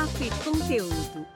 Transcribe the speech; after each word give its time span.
Papo 0.00 0.24
e 0.24 0.30
Conteúdo. 0.42 1.26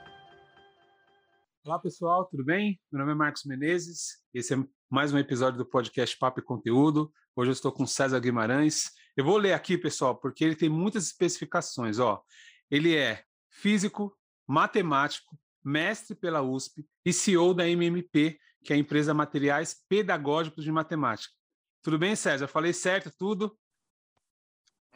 Olá 1.67 1.79
pessoal, 1.79 2.25
tudo 2.25 2.43
bem? 2.43 2.81
Meu 2.91 3.01
nome 3.01 3.13
é 3.13 3.15
Marcos 3.15 3.45
Menezes. 3.45 4.23
Esse 4.33 4.55
é 4.55 4.57
mais 4.89 5.13
um 5.13 5.19
episódio 5.19 5.59
do 5.59 5.67
podcast 5.67 6.17
Papo 6.17 6.41
e 6.41 6.43
Conteúdo. 6.43 7.13
Hoje 7.37 7.51
eu 7.51 7.53
estou 7.53 7.71
com 7.71 7.87
César 7.87 8.19
Guimarães. 8.21 8.85
Eu 9.15 9.23
vou 9.23 9.37
ler 9.37 9.53
aqui, 9.53 9.77
pessoal, 9.77 10.17
porque 10.17 10.43
ele 10.43 10.57
tem 10.57 10.71
muitas 10.71 11.05
especificações. 11.05 11.99
Ó, 11.99 12.23
ele 12.71 12.97
é 12.97 13.23
físico, 13.51 14.17
matemático, 14.49 15.39
mestre 15.63 16.17
pela 16.17 16.41
USP 16.41 16.87
e 17.05 17.13
CEO 17.13 17.53
da 17.53 17.69
MMP, 17.69 18.39
que 18.65 18.73
é 18.73 18.77
a 18.77 18.79
empresa 18.79 19.13
Materiais 19.13 19.77
Pedagógicos 19.91 20.65
de 20.65 20.73
Matemática. 20.73 21.35
Tudo 21.83 21.99
bem, 21.99 22.17
César? 22.17 22.47
Falei 22.47 22.73
certo 22.73 23.13
tudo? 23.19 23.55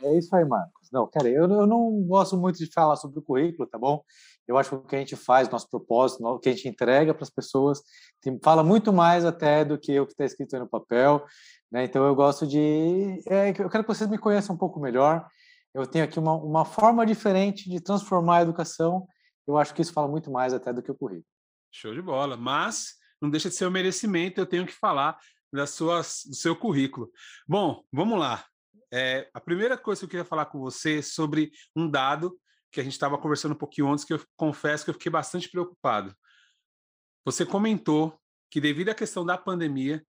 É 0.02 0.16
isso 0.16 0.34
aí, 0.34 0.44
Marcos. 0.44 0.88
Não, 0.92 1.06
cara, 1.06 1.28
eu, 1.28 1.50
eu 1.50 1.66
não 1.66 2.02
gosto 2.02 2.36
muito 2.36 2.58
de 2.58 2.66
falar 2.72 2.96
sobre 2.96 3.18
o 3.18 3.22
currículo, 3.22 3.68
tá 3.68 3.78
bom? 3.78 4.02
Eu 4.46 4.56
acho 4.56 4.70
que 4.70 4.76
o 4.76 4.80
que 4.80 4.96
a 4.96 4.98
gente 4.98 5.16
faz, 5.16 5.48
nosso 5.48 5.68
propósito, 5.68 6.24
o 6.24 6.38
que 6.38 6.48
a 6.48 6.52
gente 6.52 6.68
entrega 6.68 7.12
para 7.12 7.24
as 7.24 7.30
pessoas, 7.30 7.82
tem, 8.20 8.38
fala 8.42 8.62
muito 8.62 8.92
mais 8.92 9.24
até 9.24 9.64
do 9.64 9.78
que 9.78 9.98
o 10.00 10.06
que 10.06 10.12
está 10.12 10.24
escrito 10.24 10.54
aí 10.54 10.60
no 10.60 10.68
papel. 10.68 11.24
Né? 11.70 11.84
Então, 11.84 12.06
eu 12.06 12.14
gosto 12.14 12.46
de. 12.46 13.22
É, 13.28 13.50
eu 13.50 13.68
quero 13.68 13.84
que 13.84 13.94
vocês 13.94 14.08
me 14.08 14.18
conheçam 14.18 14.54
um 14.54 14.58
pouco 14.58 14.80
melhor. 14.80 15.26
Eu 15.74 15.86
tenho 15.86 16.04
aqui 16.04 16.18
uma, 16.18 16.34
uma 16.34 16.64
forma 16.64 17.04
diferente 17.04 17.68
de 17.68 17.80
transformar 17.80 18.38
a 18.38 18.42
educação. 18.42 19.06
Eu 19.46 19.58
acho 19.58 19.74
que 19.74 19.82
isso 19.82 19.92
fala 19.92 20.08
muito 20.08 20.30
mais 20.30 20.54
até 20.54 20.72
do 20.72 20.82
que 20.82 20.90
o 20.90 20.94
currículo. 20.94 21.26
Show 21.70 21.94
de 21.94 22.00
bola. 22.00 22.36
Mas 22.36 22.94
não 23.20 23.28
deixa 23.28 23.48
de 23.48 23.54
ser 23.54 23.66
um 23.66 23.70
merecimento, 23.70 24.40
eu 24.40 24.46
tenho 24.46 24.66
que 24.66 24.72
falar 24.72 25.18
das 25.52 25.70
suas, 25.70 26.22
do 26.26 26.34
seu 26.34 26.56
currículo. 26.56 27.10
Bom, 27.46 27.82
vamos 27.92 28.18
lá. 28.18 28.44
É, 28.92 29.28
a 29.34 29.40
primeira 29.40 29.76
coisa 29.76 30.00
que 30.00 30.04
eu 30.06 30.10
queria 30.10 30.24
falar 30.24 30.46
com 30.46 30.58
você 30.58 30.98
é 30.98 31.02
sobre 31.02 31.50
um 31.76 31.88
dado 31.90 32.38
que 32.70 32.80
a 32.80 32.84
gente 32.84 32.92
estava 32.92 33.18
conversando 33.18 33.52
um 33.52 33.58
pouquinho 33.58 33.90
antes, 33.90 34.04
que 34.04 34.12
eu 34.12 34.22
confesso 34.36 34.84
que 34.84 34.90
eu 34.90 34.94
fiquei 34.94 35.10
bastante 35.10 35.48
preocupado. 35.48 36.14
Você 37.24 37.44
comentou 37.44 38.18
que, 38.50 38.60
devido 38.60 38.90
à 38.90 38.94
questão 38.94 39.24
da 39.24 39.36
pandemia, 39.36 40.04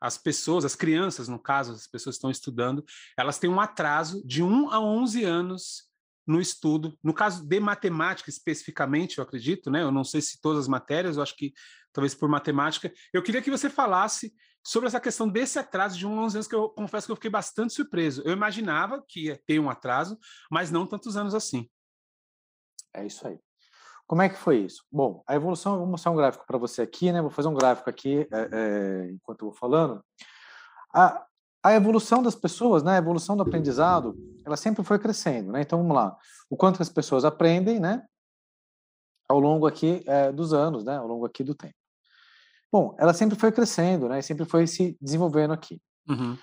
as 0.00 0.16
pessoas, 0.16 0.64
as 0.64 0.74
crianças, 0.74 1.28
no 1.28 1.38
caso, 1.38 1.72
as 1.72 1.86
pessoas 1.86 2.16
que 2.16 2.18
estão 2.18 2.30
estudando, 2.30 2.84
elas 3.18 3.38
têm 3.38 3.50
um 3.50 3.60
atraso 3.60 4.26
de 4.26 4.42
1 4.42 4.70
a 4.70 4.80
11 4.80 5.24
anos 5.24 5.90
no 6.26 6.40
estudo. 6.40 6.96
No 7.02 7.12
caso 7.12 7.44
de 7.44 7.60
matemática, 7.60 8.30
especificamente, 8.30 9.18
eu 9.18 9.24
acredito, 9.24 9.70
né? 9.70 9.82
Eu 9.82 9.90
não 9.90 10.04
sei 10.04 10.20
se 10.20 10.40
todas 10.40 10.60
as 10.60 10.68
matérias, 10.68 11.16
eu 11.16 11.22
acho 11.22 11.36
que 11.36 11.52
talvez 11.92 12.14
por 12.14 12.28
matemática. 12.28 12.92
Eu 13.12 13.22
queria 13.22 13.42
que 13.42 13.50
você 13.50 13.68
falasse 13.68 14.32
sobre 14.62 14.88
essa 14.88 15.00
questão 15.00 15.28
desse 15.28 15.58
atraso 15.58 15.96
de 15.96 16.06
11 16.06 16.36
anos, 16.36 16.48
que 16.48 16.54
eu 16.54 16.68
confesso 16.68 17.06
que 17.06 17.12
eu 17.12 17.16
fiquei 17.16 17.30
bastante 17.30 17.72
surpreso. 17.72 18.22
Eu 18.24 18.32
imaginava 18.32 19.02
que 19.06 19.26
ia 19.26 19.40
ter 19.46 19.58
um 19.58 19.70
atraso, 19.70 20.18
mas 20.50 20.70
não 20.70 20.86
tantos 20.86 21.16
anos 21.16 21.34
assim. 21.34 21.68
É 22.94 23.06
isso 23.06 23.26
aí. 23.26 23.38
Como 24.06 24.22
é 24.22 24.28
que 24.28 24.36
foi 24.36 24.58
isso? 24.58 24.84
Bom, 24.90 25.22
a 25.26 25.36
evolução, 25.36 25.74
eu 25.74 25.78
vou 25.78 25.88
mostrar 25.88 26.10
um 26.10 26.16
gráfico 26.16 26.44
para 26.44 26.58
você 26.58 26.82
aqui, 26.82 27.12
né? 27.12 27.22
Vou 27.22 27.30
fazer 27.30 27.46
um 27.46 27.54
gráfico 27.54 27.88
aqui 27.88 28.26
é, 28.32 28.48
é, 28.52 29.10
enquanto 29.12 29.42
eu 29.42 29.50
vou 29.50 29.56
falando. 29.56 30.04
A, 30.92 31.24
a 31.62 31.74
evolução 31.74 32.20
das 32.20 32.34
pessoas, 32.34 32.82
né? 32.82 32.94
A 32.94 32.98
evolução 32.98 33.36
do 33.36 33.44
aprendizado, 33.44 34.16
ela 34.44 34.56
sempre 34.56 34.82
foi 34.82 34.98
crescendo, 34.98 35.52
né? 35.52 35.62
Então, 35.62 35.78
vamos 35.78 35.94
lá. 35.94 36.16
O 36.50 36.56
quanto 36.56 36.82
as 36.82 36.88
pessoas 36.88 37.24
aprendem, 37.24 37.78
né? 37.78 38.04
Ao 39.28 39.38
longo 39.38 39.66
aqui 39.66 40.02
é, 40.06 40.32
dos 40.32 40.52
anos, 40.52 40.84
né? 40.84 40.96
Ao 40.96 41.06
longo 41.06 41.24
aqui 41.24 41.44
do 41.44 41.54
tempo. 41.54 41.79
Bom, 42.72 42.94
ela 42.98 43.12
sempre 43.12 43.36
foi 43.36 43.50
crescendo, 43.50 44.08
né? 44.08 44.22
Sempre 44.22 44.44
foi 44.44 44.66
se 44.66 44.96
desenvolvendo 45.00 45.52
aqui. 45.52 45.80
Uhum. 46.08 46.36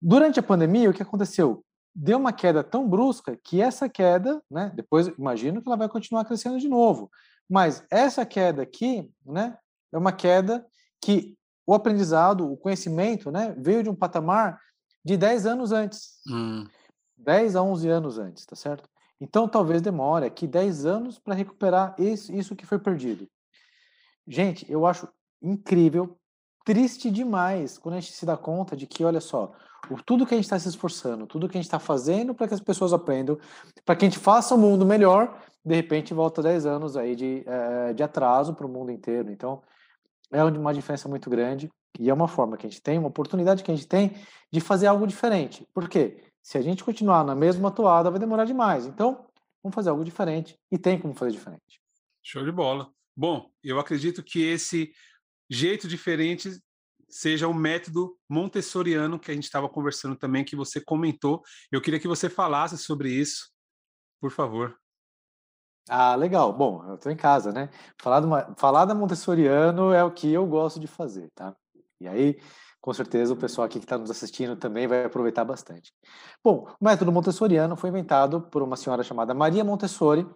Durante 0.00 0.40
a 0.40 0.42
pandemia, 0.42 0.88
o 0.88 0.94
que 0.94 1.02
aconteceu? 1.02 1.64
Deu 1.94 2.18
uma 2.18 2.32
queda 2.32 2.64
tão 2.64 2.88
brusca 2.88 3.38
que 3.44 3.60
essa 3.60 3.88
queda, 3.88 4.42
né? 4.50 4.72
Depois, 4.74 5.08
imagino 5.08 5.60
que 5.60 5.68
ela 5.68 5.76
vai 5.76 5.88
continuar 5.88 6.24
crescendo 6.24 6.58
de 6.58 6.68
novo. 6.68 7.10
Mas 7.48 7.84
essa 7.90 8.24
queda 8.24 8.62
aqui, 8.62 9.10
né? 9.26 9.58
É 9.92 9.98
uma 9.98 10.12
queda 10.12 10.64
que 11.02 11.36
o 11.66 11.74
aprendizado, 11.74 12.50
o 12.50 12.56
conhecimento, 12.56 13.30
né? 13.30 13.54
Veio 13.58 13.82
de 13.82 13.90
um 13.90 13.94
patamar 13.94 14.58
de 15.04 15.16
10 15.16 15.46
anos 15.46 15.72
antes. 15.72 16.20
Hum. 16.28 16.66
10 17.18 17.56
a 17.56 17.62
11 17.62 17.88
anos 17.88 18.18
antes, 18.18 18.46
tá 18.46 18.56
certo? 18.56 18.88
Então, 19.20 19.46
talvez 19.46 19.82
demore 19.82 20.24
aqui 20.24 20.46
10 20.46 20.86
anos 20.86 21.18
para 21.18 21.34
recuperar 21.34 21.94
isso, 21.98 22.32
isso 22.32 22.56
que 22.56 22.64
foi 22.64 22.78
perdido. 22.78 23.28
Gente, 24.26 24.70
eu 24.70 24.86
acho 24.86 25.08
incrível, 25.42 26.16
triste 26.64 27.10
demais 27.10 27.78
quando 27.78 27.94
a 27.96 28.00
gente 28.00 28.12
se 28.12 28.26
dá 28.26 28.36
conta 28.36 28.76
de 28.76 28.86
que, 28.86 29.04
olha 29.04 29.20
só, 29.20 29.52
o, 29.90 30.02
tudo 30.02 30.26
que 30.26 30.34
a 30.34 30.36
gente 30.36 30.44
está 30.44 30.58
se 30.58 30.68
esforçando, 30.68 31.26
tudo 31.26 31.48
que 31.48 31.56
a 31.56 31.60
gente 31.60 31.66
está 31.66 31.78
fazendo 31.78 32.34
para 32.34 32.48
que 32.48 32.54
as 32.54 32.60
pessoas 32.60 32.92
aprendam, 32.92 33.38
para 33.84 33.96
que 33.96 34.04
a 34.04 34.08
gente 34.08 34.18
faça 34.18 34.54
o 34.54 34.58
um 34.58 34.60
mundo 34.60 34.84
melhor, 34.84 35.40
de 35.64 35.74
repente 35.74 36.12
volta 36.12 36.42
10 36.42 36.66
anos 36.66 36.96
aí 36.96 37.16
de, 37.16 37.42
é, 37.46 37.92
de 37.92 38.02
atraso 38.02 38.54
para 38.54 38.66
o 38.66 38.68
mundo 38.68 38.90
inteiro. 38.90 39.30
Então, 39.30 39.62
é 40.30 40.44
uma 40.44 40.74
diferença 40.74 41.08
muito 41.08 41.28
grande 41.28 41.70
e 41.98 42.08
é 42.08 42.14
uma 42.14 42.28
forma 42.28 42.56
que 42.56 42.66
a 42.66 42.70
gente 42.70 42.82
tem, 42.82 42.98
uma 42.98 43.08
oportunidade 43.08 43.62
que 43.62 43.70
a 43.70 43.74
gente 43.74 43.88
tem 43.88 44.14
de 44.52 44.60
fazer 44.60 44.86
algo 44.86 45.06
diferente. 45.06 45.66
Por 45.74 45.88
quê? 45.88 46.22
Se 46.42 46.56
a 46.56 46.62
gente 46.62 46.84
continuar 46.84 47.24
na 47.24 47.34
mesma 47.34 47.70
toada, 47.70 48.10
vai 48.10 48.18
demorar 48.18 48.44
demais. 48.44 48.86
Então, 48.86 49.26
vamos 49.62 49.74
fazer 49.74 49.90
algo 49.90 50.04
diferente 50.04 50.58
e 50.70 50.78
tem 50.78 50.98
como 50.98 51.14
fazer 51.14 51.32
diferente. 51.32 51.80
Show 52.22 52.44
de 52.44 52.52
bola. 52.52 52.90
Bom, 53.16 53.50
eu 53.62 53.78
acredito 53.78 54.22
que 54.22 54.42
esse 54.42 54.92
jeito 55.50 55.88
diferente 55.88 56.50
seja 57.08 57.48
o 57.48 57.54
método 57.54 58.16
montessoriano 58.28 59.18
que 59.18 59.30
a 59.30 59.34
gente 59.34 59.44
estava 59.44 59.68
conversando 59.68 60.14
também, 60.14 60.44
que 60.44 60.54
você 60.54 60.80
comentou. 60.80 61.42
Eu 61.70 61.80
queria 61.80 61.98
que 61.98 62.06
você 62.06 62.30
falasse 62.30 62.78
sobre 62.78 63.10
isso, 63.10 63.50
por 64.20 64.30
favor. 64.30 64.78
Ah, 65.88 66.14
legal. 66.14 66.52
Bom, 66.52 66.84
eu 66.88 66.94
estou 66.94 67.10
em 67.10 67.16
casa, 67.16 67.52
né? 67.52 67.68
Falar, 68.00 68.24
uma, 68.24 68.54
falar 68.56 68.84
da 68.84 68.94
montessoriano 68.94 69.92
é 69.92 70.04
o 70.04 70.12
que 70.12 70.32
eu 70.32 70.46
gosto 70.46 70.78
de 70.78 70.86
fazer, 70.86 71.28
tá? 71.34 71.54
E 72.00 72.06
aí, 72.06 72.40
com 72.80 72.94
certeza, 72.94 73.34
o 73.34 73.36
pessoal 73.36 73.66
aqui 73.66 73.80
que 73.80 73.84
está 73.84 73.98
nos 73.98 74.10
assistindo 74.10 74.54
também 74.54 74.86
vai 74.86 75.04
aproveitar 75.04 75.44
bastante. 75.44 75.92
Bom, 76.44 76.72
o 76.80 76.84
método 76.84 77.10
montessoriano 77.10 77.76
foi 77.76 77.90
inventado 77.90 78.40
por 78.40 78.62
uma 78.62 78.76
senhora 78.76 79.02
chamada 79.02 79.34
Maria 79.34 79.64
Montessori, 79.64 80.26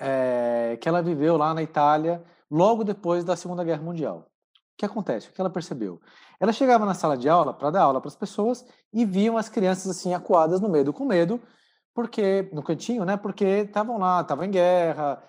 é, 0.00 0.78
que 0.80 0.88
ela 0.88 1.02
viveu 1.02 1.36
lá 1.36 1.52
na 1.52 1.62
Itália 1.62 2.24
logo 2.52 2.84
depois 2.84 3.24
da 3.24 3.34
Segunda 3.34 3.64
Guerra 3.64 3.82
Mundial. 3.82 4.26
O 4.74 4.76
que 4.76 4.84
acontece? 4.84 5.28
O 5.28 5.32
que 5.32 5.40
ela 5.40 5.48
percebeu? 5.48 5.98
Ela 6.38 6.52
chegava 6.52 6.84
na 6.84 6.92
sala 6.92 7.16
de 7.16 7.28
aula 7.28 7.54
para 7.54 7.70
dar 7.70 7.82
aula 7.82 7.98
para 7.98 8.08
as 8.08 8.16
pessoas 8.16 8.64
e 8.92 9.06
viam 9.06 9.38
as 9.38 9.48
crianças 9.48 9.88
assim 9.88 10.12
acuadas 10.12 10.60
no 10.60 10.68
medo, 10.68 10.92
com 10.92 11.06
medo, 11.06 11.40
porque 11.94 12.50
no 12.52 12.62
cantinho, 12.62 13.06
né? 13.06 13.16
Porque 13.16 13.44
estavam 13.44 13.98
lá, 13.98 14.20
estavam 14.20 14.44
em 14.44 14.50
guerra, 14.50 15.22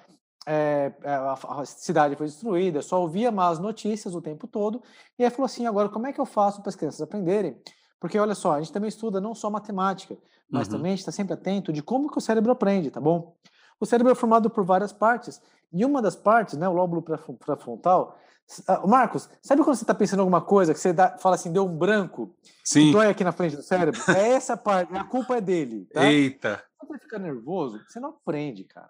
é, 0.45 0.91
a, 1.05 1.61
a, 1.61 1.65
cidade 1.65 2.15
foi 2.17 2.25
destruída, 2.25 2.81
só 2.81 3.01
ouvia 3.01 3.31
más 3.31 3.57
notícias 3.57 4.13
o 4.15 4.21
tempo 4.21 4.45
todo. 4.45 4.81
E 5.17 5.23
aí 5.23 5.29
falou 5.29 5.45
assim: 5.45 5.65
agora 5.65 5.87
como 5.87 6.07
é 6.07 6.13
que 6.13 6.19
eu 6.19 6.25
faço 6.25 6.61
para 6.61 6.69
as 6.69 6.75
crianças 6.75 7.01
aprenderem? 7.01 7.57
Porque 8.01 8.19
olha 8.19 8.35
só, 8.35 8.53
a 8.53 8.59
gente 8.59 8.73
também 8.73 8.89
estuda 8.89 9.21
não 9.21 9.33
só 9.33 9.49
matemática, 9.49 10.17
mas 10.49 10.67
uhum. 10.67 10.73
também 10.73 10.91
a 10.91 10.95
gente 10.95 10.99
está 10.99 11.11
sempre 11.11 11.33
atento 11.33 11.71
de 11.71 11.81
como 11.81 12.11
que 12.11 12.17
o 12.17 12.21
cérebro 12.21 12.51
aprende, 12.51 12.91
tá 12.91 12.99
bom? 12.99 13.33
O 13.83 13.85
cérebro 13.85 14.13
é 14.13 14.15
formado 14.15 14.49
por 14.49 14.63
várias 14.63 14.93
partes 14.93 15.41
e 15.69 15.83
uma 15.83 16.01
das 16.01 16.15
partes, 16.15 16.57
né, 16.57 16.69
o 16.69 16.71
lóbulo 16.71 17.01
pré-frontal. 17.01 18.17
Uh, 18.61 18.87
Marcos, 18.87 19.29
sabe 19.41 19.61
quando 19.61 19.75
você 19.75 19.83
está 19.83 19.93
pensando 19.93 20.19
em 20.19 20.21
alguma 20.21 20.39
coisa 20.39 20.73
que 20.73 20.79
você 20.79 20.93
dá, 20.93 21.17
fala 21.17 21.35
assim, 21.35 21.51
deu 21.51 21.65
um 21.65 21.77
branco? 21.77 22.33
Sim. 22.63 22.93
Dói 22.93 23.09
aqui 23.09 23.25
na 23.25 23.33
frente 23.33 23.57
do 23.57 23.61
cérebro? 23.61 23.99
É 24.15 24.29
essa 24.29 24.55
parte, 24.55 24.95
a 24.95 25.03
culpa 25.03 25.35
é 25.35 25.41
dele. 25.41 25.85
Tá? 25.91 26.05
Eita. 26.05 26.63
Quando 26.77 26.91
você 26.91 26.99
fica 26.99 27.19
nervoso, 27.19 27.77
você 27.85 27.99
não 27.99 28.11
aprende, 28.11 28.63
cara. 28.63 28.89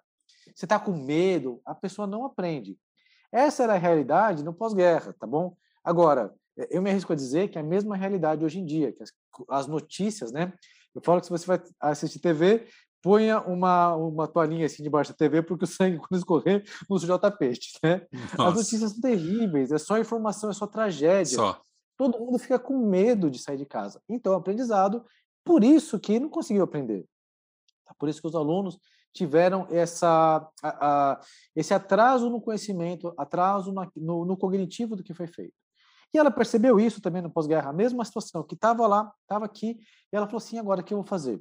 Você 0.54 0.64
está 0.64 0.78
com 0.78 0.92
medo, 0.92 1.60
a 1.66 1.74
pessoa 1.74 2.06
não 2.06 2.24
aprende. 2.24 2.78
Essa 3.32 3.64
era 3.64 3.74
a 3.74 3.78
realidade 3.78 4.44
no 4.44 4.54
pós-guerra, 4.54 5.12
tá 5.18 5.26
bom? 5.26 5.56
Agora, 5.82 6.32
eu 6.70 6.80
me 6.80 6.90
arrisco 6.90 7.12
a 7.12 7.16
dizer 7.16 7.48
que 7.48 7.58
é 7.58 7.60
a 7.60 7.64
mesma 7.64 7.96
realidade 7.96 8.44
hoje 8.44 8.60
em 8.60 8.64
dia, 8.64 8.92
que 8.92 9.02
as, 9.02 9.12
as 9.50 9.66
notícias, 9.66 10.30
né? 10.30 10.52
Eu 10.94 11.02
falo 11.02 11.18
que 11.18 11.26
se 11.26 11.32
você 11.32 11.44
vai 11.44 11.60
assistir 11.80 12.20
TV, 12.20 12.68
ponha 13.04 13.38
uma, 13.42 13.94
uma 13.94 14.26
toalhinha 14.26 14.64
assim 14.64 14.82
debaixo 14.82 15.12
da 15.12 15.16
TV, 15.16 15.42
porque 15.42 15.64
o 15.64 15.68
sangue, 15.68 15.98
quando 16.08 16.18
escorrer, 16.18 16.64
não 16.88 16.98
suja 16.98 17.14
o 17.14 17.18
tapete, 17.18 17.78
né? 17.84 18.06
Nossa. 18.38 18.48
As 18.48 18.54
notícias 18.54 18.92
são 18.92 19.00
terríveis, 19.02 19.70
é 19.70 19.76
só 19.76 19.98
informação, 19.98 20.48
é 20.48 20.54
só 20.54 20.66
tragédia. 20.66 21.36
Só. 21.36 21.60
Todo 21.98 22.18
mundo 22.18 22.38
fica 22.38 22.58
com 22.58 22.78
medo 22.88 23.30
de 23.30 23.38
sair 23.38 23.58
de 23.58 23.66
casa. 23.66 24.00
Então, 24.08 24.32
aprendizado, 24.32 25.04
por 25.44 25.62
isso 25.62 26.00
que 26.00 26.18
não 26.18 26.30
conseguiu 26.30 26.64
aprender. 26.64 27.04
Tá? 27.84 27.94
Por 27.98 28.08
isso 28.08 28.22
que 28.22 28.26
os 28.26 28.34
alunos 28.34 28.78
tiveram 29.12 29.68
essa, 29.70 30.50
a, 30.62 31.12
a, 31.12 31.20
esse 31.54 31.74
atraso 31.74 32.30
no 32.30 32.40
conhecimento, 32.40 33.14
atraso 33.18 33.70
na, 33.70 33.88
no, 33.94 34.24
no 34.24 34.36
cognitivo 34.36 34.96
do 34.96 35.04
que 35.04 35.12
foi 35.12 35.26
feito. 35.26 35.54
E 36.12 36.18
ela 36.18 36.30
percebeu 36.30 36.80
isso 36.80 37.02
também 37.02 37.20
no 37.20 37.30
pós-guerra, 37.30 37.68
a 37.68 37.72
mesma 37.72 38.04
situação, 38.04 38.42
que 38.42 38.54
estava 38.54 38.86
lá, 38.86 39.12
estava 39.22 39.44
aqui, 39.44 39.78
e 40.12 40.16
ela 40.16 40.26
falou 40.26 40.38
assim, 40.38 40.58
agora 40.58 40.80
o 40.80 40.84
que 40.84 40.94
eu 40.94 40.98
vou 40.98 41.06
fazer? 41.06 41.40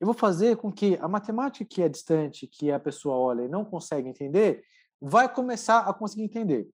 Eu 0.00 0.06
vou 0.06 0.14
fazer 0.14 0.56
com 0.56 0.70
que 0.70 0.98
a 1.00 1.08
matemática 1.08 1.64
que 1.64 1.82
é 1.82 1.88
distante, 1.88 2.46
que 2.46 2.70
a 2.70 2.78
pessoa 2.78 3.16
olha 3.16 3.42
e 3.42 3.48
não 3.48 3.64
consegue 3.64 4.08
entender, 4.08 4.62
vai 5.00 5.32
começar 5.32 5.80
a 5.80 5.92
conseguir 5.92 6.24
entender. 6.24 6.68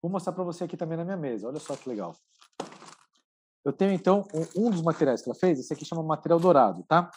Vou 0.00 0.10
mostrar 0.10 0.32
para 0.32 0.44
você 0.44 0.64
aqui 0.64 0.76
também 0.76 0.96
na 0.96 1.04
minha 1.04 1.16
mesa. 1.16 1.48
Olha 1.48 1.58
só 1.58 1.76
que 1.76 1.88
legal. 1.88 2.14
Eu 3.64 3.72
tenho, 3.72 3.92
então, 3.92 4.26
um, 4.56 4.70
dos 4.70 4.82
materiais 4.82 5.20
que 5.20 5.28
ela 5.28 5.38
fez, 5.38 5.58
esse 5.58 5.72
aqui 5.72 5.84
chama 5.84 6.02
material 6.02 6.40
dourado, 6.40 6.82
tá? 6.88 7.10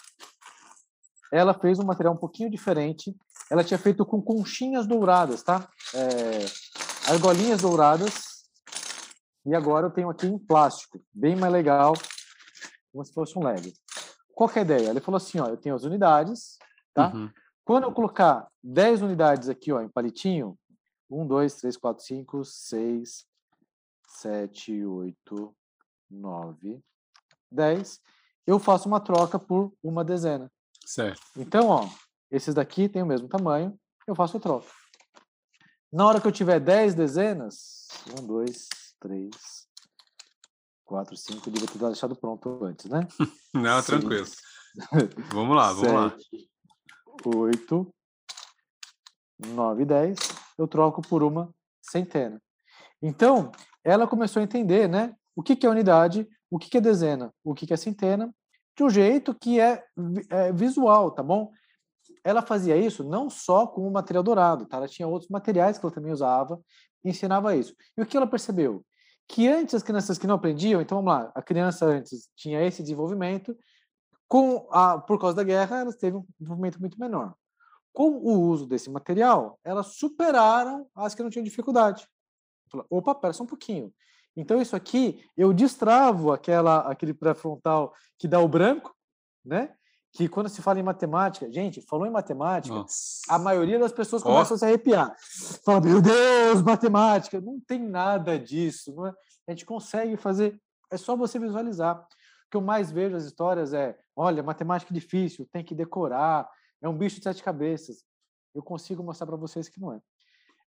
Ela 1.31 1.53
fez 1.53 1.79
um 1.79 1.85
material 1.85 2.13
um 2.13 2.17
pouquinho 2.17 2.49
diferente. 2.49 3.15
ela 3.49 3.63
tinha 3.63 3.77
feito 3.77 4.05
com 4.05 4.21
conchinhas 4.21 4.85
douradas, 4.85 5.41
tá? 5.41 5.67
É, 5.93 7.11
argolinhas 7.11 7.61
douradas. 7.61 8.43
E 9.45 9.55
agora 9.55 9.87
eu 9.87 9.91
tenho 9.91 10.09
aqui 10.09 10.27
em 10.27 10.37
plástico, 10.37 11.01
bem 11.13 11.35
mais 11.35 11.51
legal, 11.51 11.93
como 12.91 13.05
se 13.05 13.13
fosse 13.13 13.37
um 13.37 13.43
Lego. 13.43 13.71
Qual 14.33 14.49
que 14.49 14.59
é 14.59 14.61
a 14.61 14.65
ideia? 14.65 14.89
Ele 14.89 14.99
falou 14.99 15.17
assim, 15.17 15.39
ó, 15.39 15.47
eu 15.47 15.57
tenho 15.57 15.75
as 15.75 15.83
unidades, 15.83 16.57
tá? 16.93 17.13
Uhum. 17.13 17.29
Quando 17.63 17.83
eu 17.83 17.91
colocar 17.91 18.47
10 18.63 19.01
unidades 19.01 19.47
aqui, 19.47 19.71
ó, 19.71 19.81
em 19.81 19.89
palitinho, 19.89 20.57
1, 21.09 21.27
2, 21.27 21.55
3, 21.55 21.77
4, 21.77 22.03
5, 22.03 22.45
6, 22.45 23.25
7, 24.07 24.85
8, 24.85 25.55
9, 26.09 26.83
10, 27.51 28.01
eu 28.45 28.59
faço 28.59 28.87
uma 28.87 28.99
troca 28.99 29.39
por 29.39 29.73
uma 29.81 30.03
dezena. 30.03 30.51
Certo. 30.85 31.21
Então, 31.37 31.67
ó, 31.67 31.87
esses 32.29 32.53
daqui 32.53 32.89
têm 32.89 33.03
o 33.03 33.05
mesmo 33.05 33.27
tamanho, 33.27 33.79
eu 34.07 34.15
faço 34.15 34.37
a 34.37 34.39
troca. 34.39 34.67
Na 35.91 36.07
hora 36.07 36.19
que 36.19 36.27
eu 36.27 36.31
tiver 36.31 36.59
10 36.59 36.95
dezenas, 36.95 37.87
1, 38.19 38.25
2, 38.25 38.67
3, 38.99 39.62
4, 40.85 41.15
5, 41.15 41.51
devia 41.51 41.67
ter 41.67 41.77
deixado 41.77 42.15
pronto 42.15 42.63
antes, 42.63 42.85
né? 42.85 43.07
Não, 43.53 43.81
Sim. 43.81 43.87
tranquilo. 43.87 44.25
vamos 45.31 45.55
lá, 45.55 45.73
vamos 45.73 45.81
7, 45.81 45.93
lá. 45.93 47.35
8, 47.35 47.93
9, 49.47 49.85
10, 49.85 50.19
eu 50.57 50.67
troco 50.67 51.01
por 51.01 51.23
uma 51.23 51.53
centena. 51.81 52.41
Então, 53.01 53.51
ela 53.83 54.07
começou 54.07 54.39
a 54.39 54.43
entender, 54.43 54.87
né? 54.87 55.15
O 55.35 55.43
que, 55.43 55.55
que 55.55 55.65
é 55.65 55.69
unidade, 55.69 56.27
o 56.49 56.57
que, 56.57 56.69
que 56.69 56.77
é 56.77 56.81
dezena, 56.81 57.33
o 57.43 57.53
que, 57.53 57.67
que 57.67 57.73
é 57.73 57.77
centena, 57.77 58.33
de 58.75 58.83
um 58.83 58.89
jeito 58.89 59.33
que 59.35 59.59
é, 59.59 59.83
é, 60.29 60.51
visual, 60.51 61.11
tá 61.11 61.21
bom? 61.21 61.51
Ela 62.23 62.41
fazia 62.41 62.77
isso 62.77 63.03
não 63.03 63.29
só 63.29 63.67
com 63.67 63.87
o 63.87 63.91
material 63.91 64.23
dourado, 64.23 64.65
tá? 64.65 64.77
Ela 64.77 64.87
tinha 64.87 65.07
outros 65.07 65.29
materiais 65.29 65.77
que 65.77 65.85
ela 65.85 65.93
também 65.93 66.11
usava 66.11 66.59
ensinava 67.03 67.55
isso. 67.55 67.75
E 67.97 68.01
o 68.01 68.05
que 68.05 68.15
ela 68.15 68.27
percebeu? 68.27 68.83
Que 69.27 69.47
antes 69.47 69.75
as 69.75 69.83
crianças 69.83 70.17
que 70.17 70.27
não 70.27 70.35
aprendiam, 70.35 70.81
então 70.81 70.97
vamos 70.97 71.13
lá, 71.13 71.31
a 71.33 71.41
criança 71.41 71.85
antes 71.85 72.29
tinha 72.35 72.61
esse 72.61 72.81
desenvolvimento, 72.81 73.57
com 74.27 74.67
a, 74.71 74.97
por 74.97 75.19
causa 75.19 75.35
da 75.35 75.43
guerra, 75.43 75.81
elas 75.81 75.95
teve 75.95 76.17
um 76.17 76.25
desenvolvimento 76.39 76.79
muito 76.79 76.99
menor. 76.99 77.35
Com 77.91 78.09
o 78.09 78.41
uso 78.49 78.65
desse 78.65 78.89
material, 78.89 79.59
elas 79.63 79.95
superaram 79.95 80.87
as 80.95 81.13
que 81.13 81.21
não 81.21 81.29
tinham 81.29 81.43
dificuldade. 81.43 82.07
Opa, 82.89 83.13
pera 83.13 83.33
só 83.33 83.43
um 83.43 83.47
pouquinho. 83.47 83.93
Então, 84.35 84.59
isso 84.59 84.75
aqui, 84.75 85.23
eu 85.37 85.53
destravo 85.53 86.31
aquela, 86.31 86.79
aquele 86.79 87.13
pré-frontal 87.13 87.93
que 88.17 88.27
dá 88.27 88.39
o 88.39 88.47
branco, 88.47 88.95
né? 89.45 89.75
Que 90.13 90.29
quando 90.29 90.47
se 90.47 90.61
fala 90.61 90.79
em 90.79 90.83
matemática, 90.83 91.51
gente, 91.51 91.81
falou 91.81 92.05
em 92.05 92.11
matemática, 92.11 92.75
Nossa. 92.75 93.21
a 93.27 93.39
maioria 93.39 93.79
das 93.79 93.91
pessoas 93.91 94.21
começam 94.21 94.53
oh. 94.53 94.55
a 94.55 94.57
se 94.59 94.65
arrepiar. 94.65 95.15
Fala, 95.65 95.81
meu 95.81 96.01
Deus, 96.01 96.61
matemática! 96.61 97.41
Não 97.41 97.59
tem 97.59 97.79
nada 97.79 98.37
disso. 98.37 98.93
Não 98.95 99.07
é? 99.07 99.13
A 99.47 99.51
gente 99.51 99.65
consegue 99.65 100.15
fazer, 100.15 100.61
é 100.91 100.97
só 100.97 101.15
você 101.15 101.39
visualizar. 101.39 101.99
O 101.99 102.05
que 102.51 102.57
eu 102.57 102.61
mais 102.61 102.91
vejo 102.91 103.15
as 103.15 103.25
histórias 103.25 103.73
é: 103.73 103.97
olha, 104.15 104.43
matemática 104.43 104.93
é 104.93 104.95
difícil, 104.95 105.47
tem 105.51 105.63
que 105.63 105.73
decorar, 105.73 106.47
é 106.81 106.87
um 106.87 106.97
bicho 106.97 107.17
de 107.17 107.23
sete 107.23 107.43
cabeças. 107.43 108.03
Eu 108.53 108.61
consigo 108.61 109.01
mostrar 109.01 109.25
para 109.25 109.35
vocês 109.35 109.67
que 109.67 109.81
não 109.81 109.93
é 109.93 109.99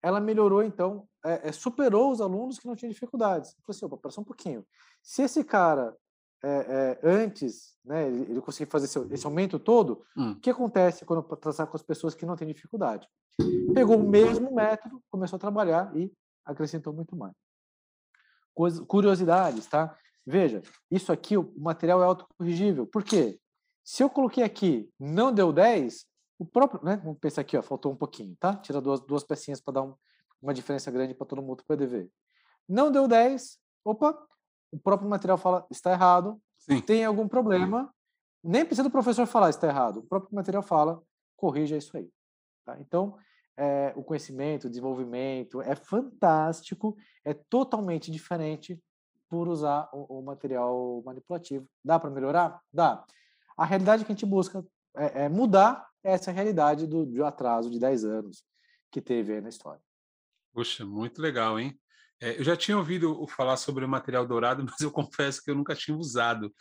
ela 0.04 0.20
melhorou, 0.20 0.62
então, 0.62 1.08
é, 1.24 1.48
é, 1.48 1.52
superou 1.52 2.12
os 2.12 2.20
alunos 2.20 2.58
que 2.58 2.66
não 2.66 2.76
tinham 2.76 2.92
dificuldades. 2.92 3.52
Falei 3.52 3.64
assim, 3.70 3.86
opa, 3.86 4.10
só 4.10 4.20
um 4.20 4.24
pouquinho. 4.24 4.62
Se 5.02 5.22
esse 5.22 5.42
cara, 5.42 5.96
é, 6.44 6.98
é, 7.02 7.08
antes, 7.08 7.74
né, 7.84 8.06
ele, 8.06 8.22
ele 8.30 8.40
conseguir 8.40 8.70
fazer 8.70 8.84
esse, 8.84 8.98
esse 9.14 9.26
aumento 9.26 9.58
todo, 9.58 10.04
hum. 10.16 10.32
o 10.32 10.36
que 10.36 10.50
acontece 10.50 11.04
quando 11.04 11.22
tratar 11.22 11.66
com 11.66 11.76
as 11.76 11.82
pessoas 11.82 12.14
que 12.14 12.26
não 12.26 12.36
têm 12.36 12.48
dificuldade? 12.48 13.08
Pegou 13.72 13.96
o 13.96 14.08
mesmo 14.08 14.54
método, 14.54 15.02
começou 15.10 15.36
a 15.36 15.40
trabalhar 15.40 15.94
e 15.96 16.12
acrescentou 16.44 16.92
muito 16.92 17.16
mais. 17.16 17.34
curiosidades, 18.86 19.66
tá? 19.66 19.96
Veja, 20.26 20.62
isso 20.90 21.12
aqui, 21.12 21.36
o 21.36 21.52
material 21.56 22.02
é 22.02 22.04
autocorrigível. 22.04 22.86
Por 22.86 23.02
quê? 23.02 23.38
Se 23.82 24.02
eu 24.02 24.08
coloquei 24.08 24.44
aqui, 24.44 24.90
não 24.98 25.32
deu 25.32 25.52
10, 25.52 26.06
o 26.38 26.44
próprio, 26.44 26.82
né? 26.84 26.96
Vamos 27.02 27.18
pensar 27.18 27.40
aqui, 27.40 27.56
ó, 27.56 27.62
faltou 27.62 27.92
um 27.92 27.96
pouquinho, 27.96 28.36
tá? 28.38 28.54
Tira 28.56 28.80
duas, 28.80 29.00
duas 29.00 29.24
pecinhas 29.24 29.60
para 29.60 29.74
dar 29.74 29.82
um, 29.82 29.94
uma 30.40 30.54
diferença 30.54 30.90
grande 30.90 31.14
para 31.14 31.26
todo 31.26 31.42
mundo 31.42 31.64
poder 31.66 31.86
ver. 31.86 32.10
Não 32.68 32.90
deu 32.90 33.06
10, 33.06 33.58
opa, 33.84 34.18
o 34.74 34.78
próprio 34.78 35.08
material 35.08 35.38
fala 35.38 35.64
está 35.70 35.92
errado, 35.92 36.40
Sim. 36.58 36.80
tem 36.80 37.04
algum 37.04 37.28
problema, 37.28 37.94
nem 38.42 38.64
precisa 38.64 38.82
do 38.82 38.90
professor 38.90 39.24
falar 39.26 39.50
está 39.50 39.68
errado, 39.68 39.98
o 39.98 40.02
próprio 40.02 40.34
material 40.34 40.62
fala, 40.62 41.00
corrija 41.36 41.76
isso 41.76 41.96
aí. 41.96 42.10
Tá? 42.64 42.76
Então, 42.80 43.16
é, 43.56 43.92
o 43.94 44.02
conhecimento, 44.02 44.66
o 44.66 44.68
desenvolvimento 44.68 45.62
é 45.62 45.76
fantástico, 45.76 46.96
é 47.24 47.32
totalmente 47.32 48.10
diferente 48.10 48.82
por 49.28 49.46
usar 49.46 49.88
o, 49.92 50.18
o 50.18 50.22
material 50.22 51.02
manipulativo. 51.06 51.66
Dá 51.84 51.98
para 51.98 52.10
melhorar? 52.10 52.60
Dá. 52.72 53.04
A 53.56 53.64
realidade 53.64 54.04
que 54.04 54.10
a 54.10 54.14
gente 54.14 54.26
busca 54.26 54.64
é, 54.96 55.24
é 55.24 55.28
mudar 55.28 55.88
essa 56.02 56.32
realidade 56.32 56.86
do, 56.86 57.06
do 57.06 57.24
atraso 57.24 57.70
de 57.70 57.78
10 57.78 58.04
anos 58.04 58.44
que 58.90 59.00
teve 59.00 59.34
aí 59.34 59.40
na 59.40 59.48
história. 59.48 59.80
Puxa, 60.52 60.84
muito 60.84 61.22
legal, 61.22 61.58
hein? 61.58 61.78
É, 62.20 62.38
eu 62.38 62.44
já 62.44 62.56
tinha 62.56 62.76
ouvido 62.76 63.26
falar 63.28 63.56
sobre 63.56 63.84
o 63.84 63.88
material 63.88 64.26
dourado, 64.26 64.64
mas 64.68 64.80
eu 64.80 64.90
confesso 64.90 65.42
que 65.42 65.50
eu 65.50 65.54
nunca 65.54 65.74
tinha 65.74 65.96
usado. 65.96 66.52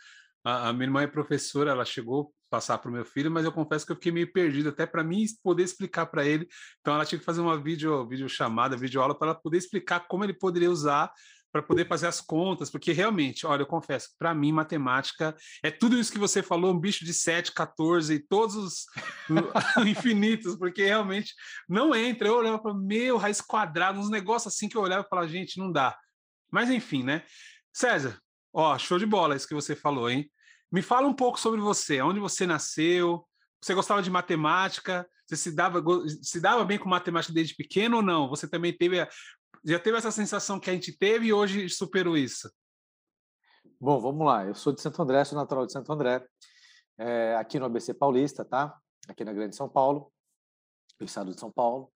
A, 0.44 0.68
a 0.68 0.72
minha 0.72 0.86
irmã 0.86 1.02
é 1.02 1.06
professora, 1.06 1.70
ela 1.70 1.84
chegou 1.84 2.32
a 2.50 2.56
passar 2.56 2.78
para 2.78 2.90
o 2.90 2.92
meu 2.92 3.04
filho, 3.04 3.30
mas 3.30 3.44
eu 3.44 3.52
confesso 3.52 3.86
que 3.86 3.92
eu 3.92 3.96
fiquei 3.96 4.12
meio 4.12 4.32
perdido, 4.32 4.68
até 4.68 4.86
para 4.86 5.02
mim 5.02 5.24
poder 5.42 5.62
explicar 5.62 6.06
para 6.06 6.24
ele. 6.24 6.46
Então 6.80 6.94
ela 6.94 7.04
tinha 7.04 7.18
que 7.18 7.24
fazer 7.24 7.40
uma 7.40 7.56
vídeo, 7.56 8.06
vídeo 8.06 8.28
chamada, 8.28 8.76
vídeo 8.76 9.00
aula 9.00 9.16
para 9.16 9.28
ela 9.28 9.40
poder 9.40 9.58
explicar 9.58 10.06
como 10.06 10.24
ele 10.24 10.34
poderia 10.34 10.70
usar 10.70 11.10
para 11.54 11.62
poder 11.62 11.86
fazer 11.86 12.08
as 12.08 12.20
contas, 12.20 12.68
porque 12.68 12.90
realmente, 12.90 13.46
olha, 13.46 13.62
eu 13.62 13.66
confesso, 13.66 14.08
para 14.18 14.34
mim, 14.34 14.50
matemática 14.50 15.36
é 15.62 15.70
tudo 15.70 15.96
isso 15.96 16.10
que 16.10 16.18
você 16.18 16.42
falou, 16.42 16.74
um 16.74 16.80
bicho 16.80 17.04
de 17.04 17.14
7, 17.14 17.52
14, 17.52 18.18
todos 18.28 18.56
os 18.56 18.86
infinitos, 19.86 20.56
porque 20.56 20.84
realmente 20.84 21.32
não 21.68 21.94
entra. 21.94 22.26
Eu 22.26 22.34
olhava 22.34 22.58
para 22.58 22.74
meu 22.74 23.16
raiz 23.18 23.40
quadrada, 23.40 24.00
uns 24.00 24.10
negócios 24.10 24.52
assim 24.52 24.68
que 24.68 24.76
eu 24.76 24.82
olhava 24.82 25.04
e 25.06 25.08
falava, 25.08 25.28
gente, 25.28 25.56
não 25.56 25.70
dá. 25.70 25.96
Mas 26.50 26.70
enfim, 26.70 27.04
né? 27.04 27.22
César, 27.72 28.18
ó, 28.52 28.76
show 28.76 28.98
de 28.98 29.06
bola 29.06 29.36
isso 29.36 29.46
que 29.46 29.54
você 29.54 29.76
falou, 29.76 30.10
hein? 30.10 30.28
Me 30.72 30.82
fala 30.82 31.06
um 31.06 31.14
pouco 31.14 31.38
sobre 31.38 31.60
você, 31.60 32.02
onde 32.02 32.18
você 32.18 32.48
nasceu, 32.48 33.24
você 33.62 33.74
gostava 33.74 34.02
de 34.02 34.10
matemática, 34.10 35.08
você 35.24 35.36
se 35.36 35.54
dava, 35.54 35.80
se 36.20 36.40
dava 36.40 36.64
bem 36.64 36.78
com 36.78 36.88
matemática 36.88 37.32
desde 37.32 37.54
pequeno 37.54 37.98
ou 37.98 38.02
não? 38.02 38.28
Você 38.28 38.48
também 38.48 38.76
teve 38.76 39.06
já 39.64 39.78
teve 39.78 39.96
essa 39.96 40.10
sensação 40.10 40.60
que 40.60 40.68
a 40.68 40.72
gente 40.72 40.96
teve 40.96 41.26
e 41.26 41.32
hoje 41.32 41.68
superou 41.68 42.16
isso? 42.16 42.52
Bom, 43.80 44.00
vamos 44.00 44.26
lá. 44.26 44.44
Eu 44.44 44.54
sou 44.54 44.72
de 44.72 44.80
Santo 44.80 45.00
André, 45.02 45.24
sou 45.24 45.38
natural 45.38 45.66
de 45.66 45.72
Santo 45.72 45.92
André, 45.92 46.24
é, 46.98 47.34
aqui 47.36 47.58
no 47.58 47.66
ABC 47.66 47.94
Paulista, 47.94 48.44
tá? 48.44 48.76
Aqui 49.08 49.24
na 49.24 49.32
Grande 49.32 49.56
São 49.56 49.68
Paulo, 49.68 50.12
no 51.00 51.06
estado 51.06 51.32
de 51.32 51.40
São 51.40 51.50
Paulo. 51.50 51.90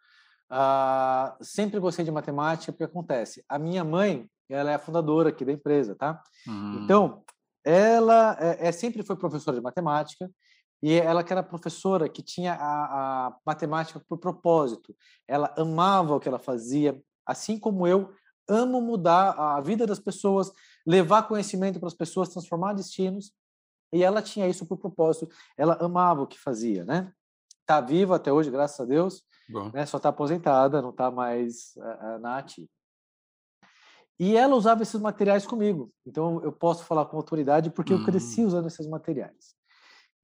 Ah, 0.50 1.36
sempre 1.42 1.78
gostei 1.78 2.04
de 2.04 2.10
matemática, 2.10 2.72
porque 2.72 2.84
acontece. 2.84 3.44
A 3.48 3.58
minha 3.58 3.84
mãe, 3.84 4.28
ela 4.48 4.70
é 4.70 4.74
a 4.74 4.78
fundadora 4.78 5.28
aqui 5.28 5.44
da 5.44 5.52
empresa, 5.52 5.94
tá? 5.94 6.22
Hum. 6.46 6.80
Então, 6.84 7.22
ela 7.64 8.36
é, 8.40 8.68
é, 8.68 8.72
sempre 8.72 9.02
foi 9.02 9.16
professora 9.16 9.56
de 9.56 9.62
matemática 9.62 10.30
e 10.82 10.94
ela 10.94 11.22
que 11.22 11.32
era 11.32 11.42
professora 11.42 12.08
que 12.08 12.22
tinha 12.22 12.54
a, 12.54 13.26
a 13.26 13.36
matemática 13.44 14.00
por 14.08 14.18
propósito. 14.18 14.96
Ela 15.26 15.52
amava 15.58 16.14
o 16.14 16.20
que 16.20 16.28
ela 16.28 16.38
fazia, 16.38 16.98
assim 17.28 17.58
como 17.58 17.86
eu 17.86 18.12
amo 18.48 18.80
mudar 18.80 19.32
a 19.32 19.60
vida 19.60 19.86
das 19.86 20.00
pessoas, 20.00 20.50
levar 20.86 21.28
conhecimento 21.28 21.78
para 21.78 21.88
as 21.88 21.94
pessoas, 21.94 22.30
transformar 22.30 22.72
destinos. 22.72 23.32
E 23.92 24.02
ela 24.02 24.22
tinha 24.22 24.48
isso 24.48 24.66
por 24.66 24.78
propósito. 24.78 25.28
Ela 25.56 25.74
amava 25.80 26.22
o 26.22 26.26
que 26.26 26.38
fazia, 26.38 26.84
né? 26.84 27.12
Tá 27.66 27.80
viva 27.80 28.16
até 28.16 28.32
hoje, 28.32 28.50
graças 28.50 28.80
a 28.80 28.84
Deus. 28.84 29.22
Né? 29.72 29.84
Só 29.84 29.98
está 29.98 30.08
aposentada, 30.08 30.80
não 30.80 30.90
está 30.90 31.10
mais 31.10 31.74
uh, 31.76 32.18
na 32.18 32.38
ativa. 32.38 32.68
E 34.18 34.36
ela 34.36 34.56
usava 34.56 34.82
esses 34.82 35.00
materiais 35.00 35.46
comigo. 35.46 35.92
Então 36.06 36.42
eu 36.42 36.50
posso 36.50 36.84
falar 36.84 37.04
com 37.06 37.16
autoridade 37.16 37.70
porque 37.70 37.92
eu 37.92 38.04
cresci 38.04 38.42
hum. 38.42 38.46
usando 38.46 38.66
esses 38.66 38.86
materiais. 38.86 39.54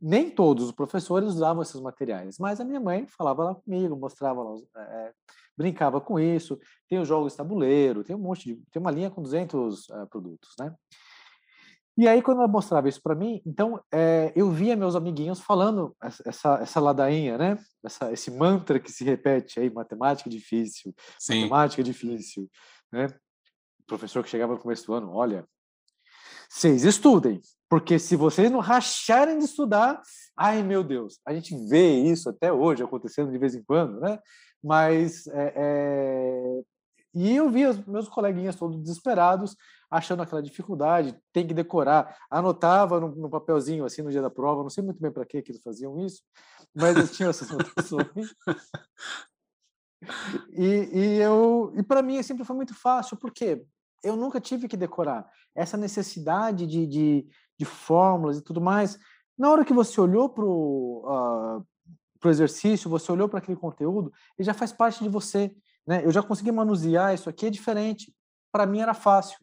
Nem 0.00 0.28
todos 0.30 0.64
os 0.64 0.72
professores 0.72 1.30
usavam 1.30 1.62
esses 1.62 1.80
materiais, 1.80 2.38
mas 2.38 2.60
a 2.60 2.64
minha 2.64 2.80
mãe 2.80 3.06
falava 3.06 3.44
lá 3.44 3.54
comigo, 3.54 3.96
mostrava 3.96 4.42
lá, 4.42 4.56
é, 4.76 5.12
brincava 5.56 6.00
com 6.00 6.18
isso. 6.18 6.58
Tem 6.88 6.98
os 6.98 7.08
jogos 7.08 7.34
tabuleiro, 7.34 8.04
tem 8.04 8.14
um 8.14 8.20
monte 8.20 8.54
de, 8.54 8.62
tem 8.70 8.80
uma 8.80 8.90
linha 8.90 9.10
com 9.10 9.22
200 9.22 9.88
uh, 9.88 9.94
eh, 9.94 10.06
produtos, 10.06 10.50
né? 10.58 10.74
E 11.96 12.08
aí 12.08 12.20
quando 12.20 12.38
ela 12.38 12.48
mostrava 12.48 12.88
isso 12.88 13.00
para 13.00 13.14
mim, 13.14 13.40
então 13.46 13.80
é, 13.92 14.32
eu 14.34 14.50
via 14.50 14.74
meus 14.74 14.96
amiguinhos 14.96 15.40
falando 15.40 15.96
essa 16.02 16.54
essa 16.60 16.80
ladainha, 16.80 17.38
né? 17.38 17.58
Essa, 17.84 18.12
esse 18.12 18.32
mantra 18.32 18.80
que 18.80 18.90
se 18.90 19.04
repete 19.04 19.60
aí, 19.60 19.70
matemática 19.72 20.28
difícil, 20.28 20.92
Sim. 21.20 21.42
matemática 21.42 21.82
difícil, 21.84 22.50
né? 22.92 23.06
O 23.80 23.86
professor 23.86 24.24
que 24.24 24.30
chegava 24.30 24.54
no 24.54 24.60
começo 24.60 24.86
do 24.86 24.94
ano, 24.94 25.12
olha, 25.12 25.46
vocês 26.48 26.84
estudem, 26.84 27.40
Porque 27.74 27.98
se 27.98 28.14
vocês 28.14 28.52
não 28.52 28.60
racharem 28.60 29.36
de 29.36 29.46
estudar, 29.46 30.00
ai 30.36 30.62
meu 30.62 30.84
Deus, 30.84 31.18
a 31.26 31.34
gente 31.34 31.56
vê 31.68 32.02
isso 32.04 32.30
até 32.30 32.52
hoje 32.52 32.84
acontecendo 32.84 33.32
de 33.32 33.36
vez 33.36 33.56
em 33.56 33.64
quando, 33.64 33.98
né? 33.98 34.20
Mas 34.62 35.26
é, 35.26 35.52
é... 35.56 36.62
e 37.12 37.34
eu 37.34 37.50
vi 37.50 37.66
os 37.66 37.84
meus 37.84 38.08
coleguinhas 38.08 38.54
todos 38.54 38.80
desesperados, 38.80 39.56
achando 39.90 40.22
aquela 40.22 40.40
dificuldade, 40.40 41.18
tem 41.32 41.48
que 41.48 41.52
decorar. 41.52 42.16
Anotava 42.30 43.00
no, 43.00 43.08
no 43.08 43.28
papelzinho 43.28 43.84
assim 43.84 44.02
no 44.02 44.10
dia 44.12 44.22
da 44.22 44.30
prova, 44.30 44.62
não 44.62 44.70
sei 44.70 44.84
muito 44.84 45.00
bem 45.00 45.10
para 45.10 45.26
que 45.26 45.38
eles 45.38 45.60
faziam 45.60 45.98
isso, 45.98 46.22
mas 46.72 46.96
eles 46.96 47.10
tinham 47.10 47.30
essas 47.30 47.50
anotações. 47.50 48.06
E, 50.52 50.90
e 50.92 51.16
eu 51.16 51.72
e 51.76 51.82
para 51.82 52.02
mim 52.02 52.22
sempre 52.22 52.44
foi 52.44 52.54
muito 52.54 52.72
fácil, 52.72 53.16
porque 53.16 53.66
eu 54.04 54.14
nunca 54.14 54.40
tive 54.40 54.68
que 54.68 54.76
decorar. 54.76 55.28
Essa 55.56 55.76
necessidade 55.76 56.66
de, 56.66 56.86
de, 56.86 57.26
de 57.58 57.64
fórmulas 57.64 58.38
e 58.38 58.42
tudo 58.42 58.60
mais, 58.60 58.98
na 59.36 59.50
hora 59.50 59.64
que 59.64 59.72
você 59.72 60.00
olhou 60.00 60.28
para 60.28 60.44
o 60.44 61.64
uh, 62.24 62.28
exercício, 62.28 62.88
você 62.88 63.10
olhou 63.10 63.28
para 63.28 63.38
aquele 63.38 63.56
conteúdo, 63.56 64.12
ele 64.38 64.46
já 64.46 64.54
faz 64.54 64.72
parte 64.72 65.02
de 65.02 65.08
você. 65.08 65.54
Né? 65.86 66.04
Eu 66.04 66.10
já 66.10 66.22
consegui 66.22 66.52
manusear, 66.52 67.14
isso 67.14 67.28
aqui 67.28 67.46
é 67.46 67.50
diferente. 67.50 68.14
Para 68.50 68.66
mim 68.66 68.80
era 68.80 68.94
fácil. 68.94 69.38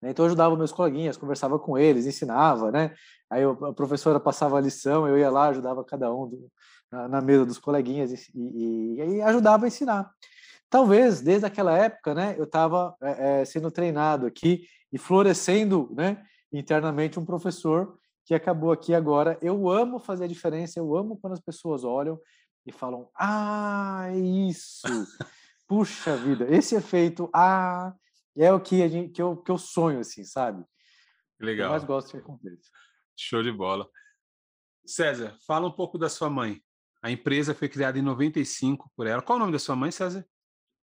Né? 0.00 0.10
Então 0.10 0.24
eu 0.24 0.28
ajudava 0.28 0.56
meus 0.56 0.72
coleguinhas, 0.72 1.16
conversava 1.16 1.58
com 1.58 1.76
eles, 1.76 2.06
ensinava, 2.06 2.70
né? 2.70 2.94
Aí 3.28 3.42
a 3.42 3.72
professora 3.72 4.20
passava 4.20 4.56
a 4.56 4.60
lição, 4.60 5.08
eu 5.08 5.18
ia 5.18 5.30
lá, 5.30 5.48
ajudava 5.48 5.82
cada 5.84 6.14
um 6.14 6.28
do, 6.28 6.50
na, 6.92 7.08
na, 7.08 7.20
mesa 7.20 7.44
dos 7.44 7.58
coleguinhas 7.58 8.12
e, 8.12 8.38
e, 8.38 8.94
e, 9.00 9.22
ajudava 9.22 9.64
a 9.64 9.68
ensinar. 9.68 10.08
Talvez 10.70 11.20
desde 11.20 11.46
aquela 11.46 11.76
época, 11.76 12.14
né, 12.14 12.36
eu 12.38 12.44
estava 12.44 12.94
é, 13.00 13.44
sendo 13.44 13.68
treinado 13.70 14.26
aqui 14.26 14.64
e 14.92 14.98
florescendo, 14.98 15.92
né, 15.96 16.22
internamente 16.52 17.18
um 17.18 17.24
professor 17.24 17.98
que 18.24 18.34
acabou 18.34 18.72
aqui 18.72 18.94
agora. 18.94 19.38
Eu 19.40 19.68
amo 19.68 19.98
fazer 19.98 20.24
a 20.24 20.28
diferença, 20.28 20.78
eu 20.78 20.96
amo 20.96 21.16
quando 21.18 21.34
as 21.34 21.40
pessoas 21.40 21.84
olham 21.84 22.20
e 22.64 22.72
falam: 22.72 23.08
"Ah, 23.14 24.06
é 24.08 24.18
isso". 24.18 24.86
Puxa 25.68 26.16
vida, 26.16 26.46
esse 26.48 26.76
efeito, 26.76 27.28
ah, 27.34 27.92
é 28.36 28.52
o 28.52 28.60
que, 28.60 28.82
a 28.82 28.88
gente, 28.88 29.12
que, 29.12 29.20
eu, 29.20 29.36
que 29.36 29.50
eu 29.50 29.58
sonho, 29.58 30.00
assim, 30.00 30.22
sabe? 30.24 30.64
Legal. 31.40 31.66
Eu 31.66 31.70
mais 31.70 31.84
gosto 31.84 32.10
que 32.10 32.18
aconteça. 32.18 32.70
Show 33.16 33.42
de 33.42 33.50
bola. 33.50 33.88
César, 34.86 35.36
fala 35.46 35.66
um 35.66 35.72
pouco 35.72 35.98
da 35.98 36.08
sua 36.08 36.30
mãe. 36.30 36.62
A 37.02 37.10
empresa 37.10 37.54
foi 37.54 37.68
criada 37.68 37.98
em 37.98 38.02
95 38.02 38.90
por 38.94 39.06
ela. 39.06 39.22
Qual 39.22 39.36
o 39.36 39.40
nome 39.40 39.52
da 39.52 39.58
sua 39.58 39.74
mãe, 39.74 39.90
César? 39.90 40.26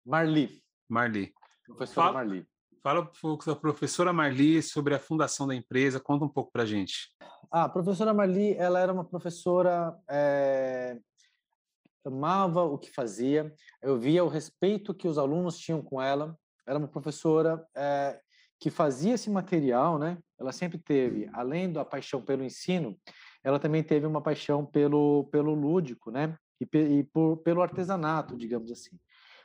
Marli. 0.05 0.63
Marli. 0.89 1.33
Professora 1.65 2.09
fala, 2.09 2.25
Marli. 2.25 2.47
Fala 2.85 3.01
um 3.01 3.07
pouco 3.07 3.47
da 3.47 3.57
professora 3.57 4.13
Marli 4.13 4.63
sobre 4.63 4.95
a 4.95 4.99
fundação 4.99 5.47
da 5.47 5.55
empresa. 5.55 5.99
Conta 5.99 6.27
um 6.27 6.29
pouco 6.29 6.53
para 6.53 6.67
gente. 6.67 7.09
Ah, 7.51 7.65
a 7.65 7.69
professora 7.71 8.13
Marli, 8.13 8.55
ela 8.59 8.79
era 8.79 8.93
uma 8.93 9.07
professora 9.07 9.99
é, 10.07 10.99
amava 12.05 12.63
o 12.63 12.77
que 12.77 12.91
fazia. 12.91 13.51
Eu 13.81 13.99
via 13.99 14.23
o 14.23 14.29
respeito 14.29 14.93
que 14.93 15.09
os 15.09 15.17
alunos 15.17 15.59
tinham 15.59 15.81
com 15.81 16.03
ela 16.03 16.37
era 16.67 16.79
uma 16.79 16.87
professora 16.87 17.67
é, 17.75 18.21
que 18.61 18.69
fazia 18.69 19.15
esse 19.15 19.31
material, 19.31 19.99
né? 19.99 20.19
Ela 20.39 20.53
sempre 20.53 20.77
teve, 20.77 21.27
além 21.33 21.73
da 21.73 21.87
paixão 21.87 22.21
pelo 22.21 22.45
ensino, 22.45 22.99
ela 23.43 23.59
também 23.59 23.83
teve 23.83 24.05
uma 24.05 24.21
paixão 24.21 24.63
pelo, 24.63 25.25
pelo 25.33 25.55
lúdico, 25.55 26.11
né? 26.11 26.37
E, 26.61 26.79
e 26.79 27.05
por, 27.05 27.39
pelo 27.39 27.63
artesanato, 27.63 28.37
digamos 28.37 28.71
assim. 28.71 28.99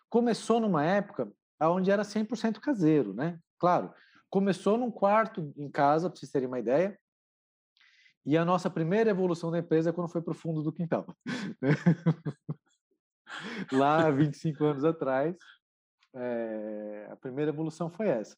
Começou 0.10 0.60
numa 0.60 0.84
época 0.84 1.32
onde 1.62 1.92
era 1.92 2.04
100% 2.04 2.60
caseiro, 2.60 3.14
né? 3.14 3.40
Claro, 3.58 3.94
começou 4.30 4.78
num 4.78 4.92
quarto 4.92 5.54
em 5.58 5.70
casa, 5.70 6.10
para 6.10 6.18
vocês 6.18 6.32
terem 6.32 6.48
uma 6.48 6.60
ideia, 6.60 6.98
e 8.26 8.38
a 8.38 8.46
nossa 8.46 8.70
primeira 8.70 9.10
evolução 9.10 9.50
da 9.50 9.60
empresa 9.60 9.90
é 9.90 9.94
quando 9.94 10.12
foi 10.12 10.22
para 10.22 10.32
o 10.32 10.36
fundo 10.36 10.62
do 10.62 10.72
quintal. 10.72 11.06
Né? 11.62 11.72
Lá, 13.72 14.10
25 14.12 14.64
anos 14.64 14.84
atrás, 14.84 15.36
é, 16.16 17.08
a 17.12 17.16
primeira 17.16 17.52
evolução 17.52 17.90
foi 17.90 18.08
essa. 18.08 18.36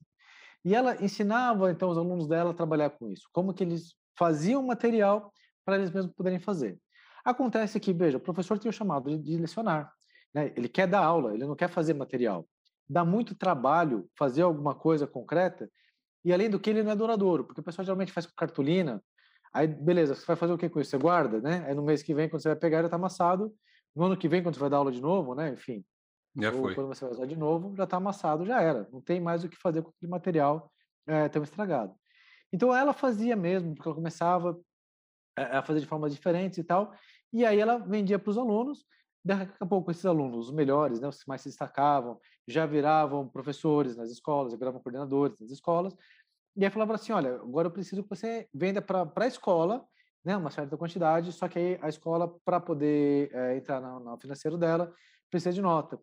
E 0.64 0.76
ela 0.76 1.04
ensinava, 1.04 1.72
então, 1.72 1.90
os 1.90 1.98
alunos 1.98 2.28
dela 2.28 2.52
a 2.52 2.54
trabalhar 2.54 2.92
com 2.92 3.10
isso. 3.10 3.28
Como 3.34 3.54
que 3.54 3.64
eles 3.64 3.96
faziam 4.18 4.64
material 4.64 5.34
para 5.66 5.76
eles 5.78 5.92
mesmos 5.92 6.14
poderem 6.14 6.40
fazer. 6.40 6.80
Acontece 7.24 7.80
que, 7.80 7.94
veja, 7.94 8.18
o 8.18 8.22
professor 8.22 8.58
tem 8.58 8.70
o 8.70 8.74
chamado 8.74 9.10
de, 9.10 9.18
de 9.18 9.38
lecionar. 9.38 9.92
Né? 10.34 10.54
Ele 10.56 10.68
quer 10.68 10.88
dar 10.88 11.04
aula, 11.04 11.34
ele 11.34 11.46
não 11.46 11.56
quer 11.56 11.70
fazer 11.70 11.94
material. 11.94 12.48
Dá 12.92 13.06
muito 13.06 13.34
trabalho 13.34 14.10
fazer 14.18 14.42
alguma 14.42 14.76
coisa 14.76 15.08
concreta 15.08 15.70
e, 16.26 16.34
além 16.34 16.50
do 16.50 16.60
que, 16.60 16.70
ele 16.70 16.84
não 16.84 16.92
é 16.92 16.96
duradouro, 16.96 17.46
porque 17.46 17.62
o 17.62 17.64
pessoal 17.64 17.86
geralmente 17.86 18.12
faz 18.12 18.26
com 18.26 18.34
cartolina. 18.36 19.02
Aí, 19.54 19.68
beleza, 19.68 20.14
você 20.14 20.26
vai 20.26 20.36
fazer 20.36 20.54
o 20.54 20.58
que 20.58 20.70
com 20.70 20.80
isso? 20.80 20.92
Você 20.92 20.98
guarda, 20.98 21.40
né? 21.42 21.64
Aí 21.66 21.74
no 21.74 21.84
mês 21.84 22.04
que 22.04 22.14
vem, 22.14 22.30
quando 22.30 22.42
você 22.42 22.50
vai 22.50 22.58
pegar, 22.58 22.80
ele 22.80 22.88
está 22.88 22.98
amassado. 22.98 23.54
No 23.96 24.06
ano 24.06 24.18
que 24.18 24.28
vem, 24.28 24.44
quando 24.44 24.56
você 24.56 24.62
vai 24.62 24.70
dar 24.70 24.78
aula 24.78 24.92
de 24.92 25.02
novo, 25.02 25.34
né? 25.34 25.50
Enfim, 25.54 25.84
já 26.36 26.52
ou 26.52 26.62
foi. 26.62 26.76
quando 26.76 26.88
você 26.88 27.04
vai 27.04 27.14
usar 27.14 27.26
de 27.26 27.36
novo, 27.36 27.76
já 27.76 27.84
está 27.86 27.98
amassado, 27.98 28.46
já 28.46 28.62
era. 28.62 28.88
Não 28.92 29.02
tem 29.02 29.20
mais 29.20 29.44
o 29.44 29.50
que 29.50 29.58
fazer 29.58 29.82
com 29.82 29.90
aquele 29.90 30.12
material 30.12 30.72
é, 31.08 31.28
tão 31.28 31.44
estragado. 31.44 31.96
Então 32.54 32.76
ela 32.76 32.94
fazia 32.94 33.36
mesmo, 33.36 33.74
porque 33.74 33.88
ela 33.88 33.96
começava 33.96 34.60
a 35.36 35.62
fazer 35.64 35.80
de 35.80 35.86
formas 35.86 36.14
diferentes 36.14 36.58
e 36.58 36.64
tal, 36.64 36.94
e 37.32 37.46
aí 37.46 37.60
ela 37.60 37.78
vendia 37.78 38.20
para 38.20 38.30
os 38.30 38.38
alunos. 38.38 38.86
Daqui 39.24 39.54
a 39.60 39.66
pouco 39.66 39.92
esses 39.92 40.06
alunos, 40.06 40.48
os 40.48 40.54
melhores, 40.54 41.00
né, 41.00 41.08
os 41.08 41.22
que 41.22 41.30
mais 41.30 41.42
se 41.42 41.50
destacavam, 41.50 42.20
já 42.48 42.66
viravam 42.66 43.28
professores 43.28 43.96
nas 43.96 44.10
escolas, 44.10 44.52
já 44.52 44.58
viravam 44.58 44.82
coordenadores 44.82 45.40
nas 45.40 45.52
escolas. 45.52 45.96
E 46.56 46.66
aí 46.66 46.72
falava 46.72 46.96
assim, 46.96 47.12
olha, 47.12 47.36
agora 47.36 47.68
eu 47.68 47.72
preciso 47.72 48.04
que 48.04 48.10
você 48.10 48.50
venda 48.54 48.82
para 48.82 49.12
a 49.16 49.28
escola, 49.28 49.86
né, 50.26 50.36
uma 50.36 50.50
certa 50.50 50.76
quantidade, 50.76 51.32
só 51.32 51.48
que 51.48 51.58
aí 51.58 51.80
a 51.82 51.90
escola, 51.90 52.36
para 52.44 52.60
poder 52.60 53.34
é, 53.34 53.58
entrar 53.58 53.80
no, 53.80 54.00
no 54.00 54.18
financeiro 54.20 54.58
dela, 54.58 54.94
precisa 55.30 55.54
de 55.54 55.62
nota. 55.62 56.00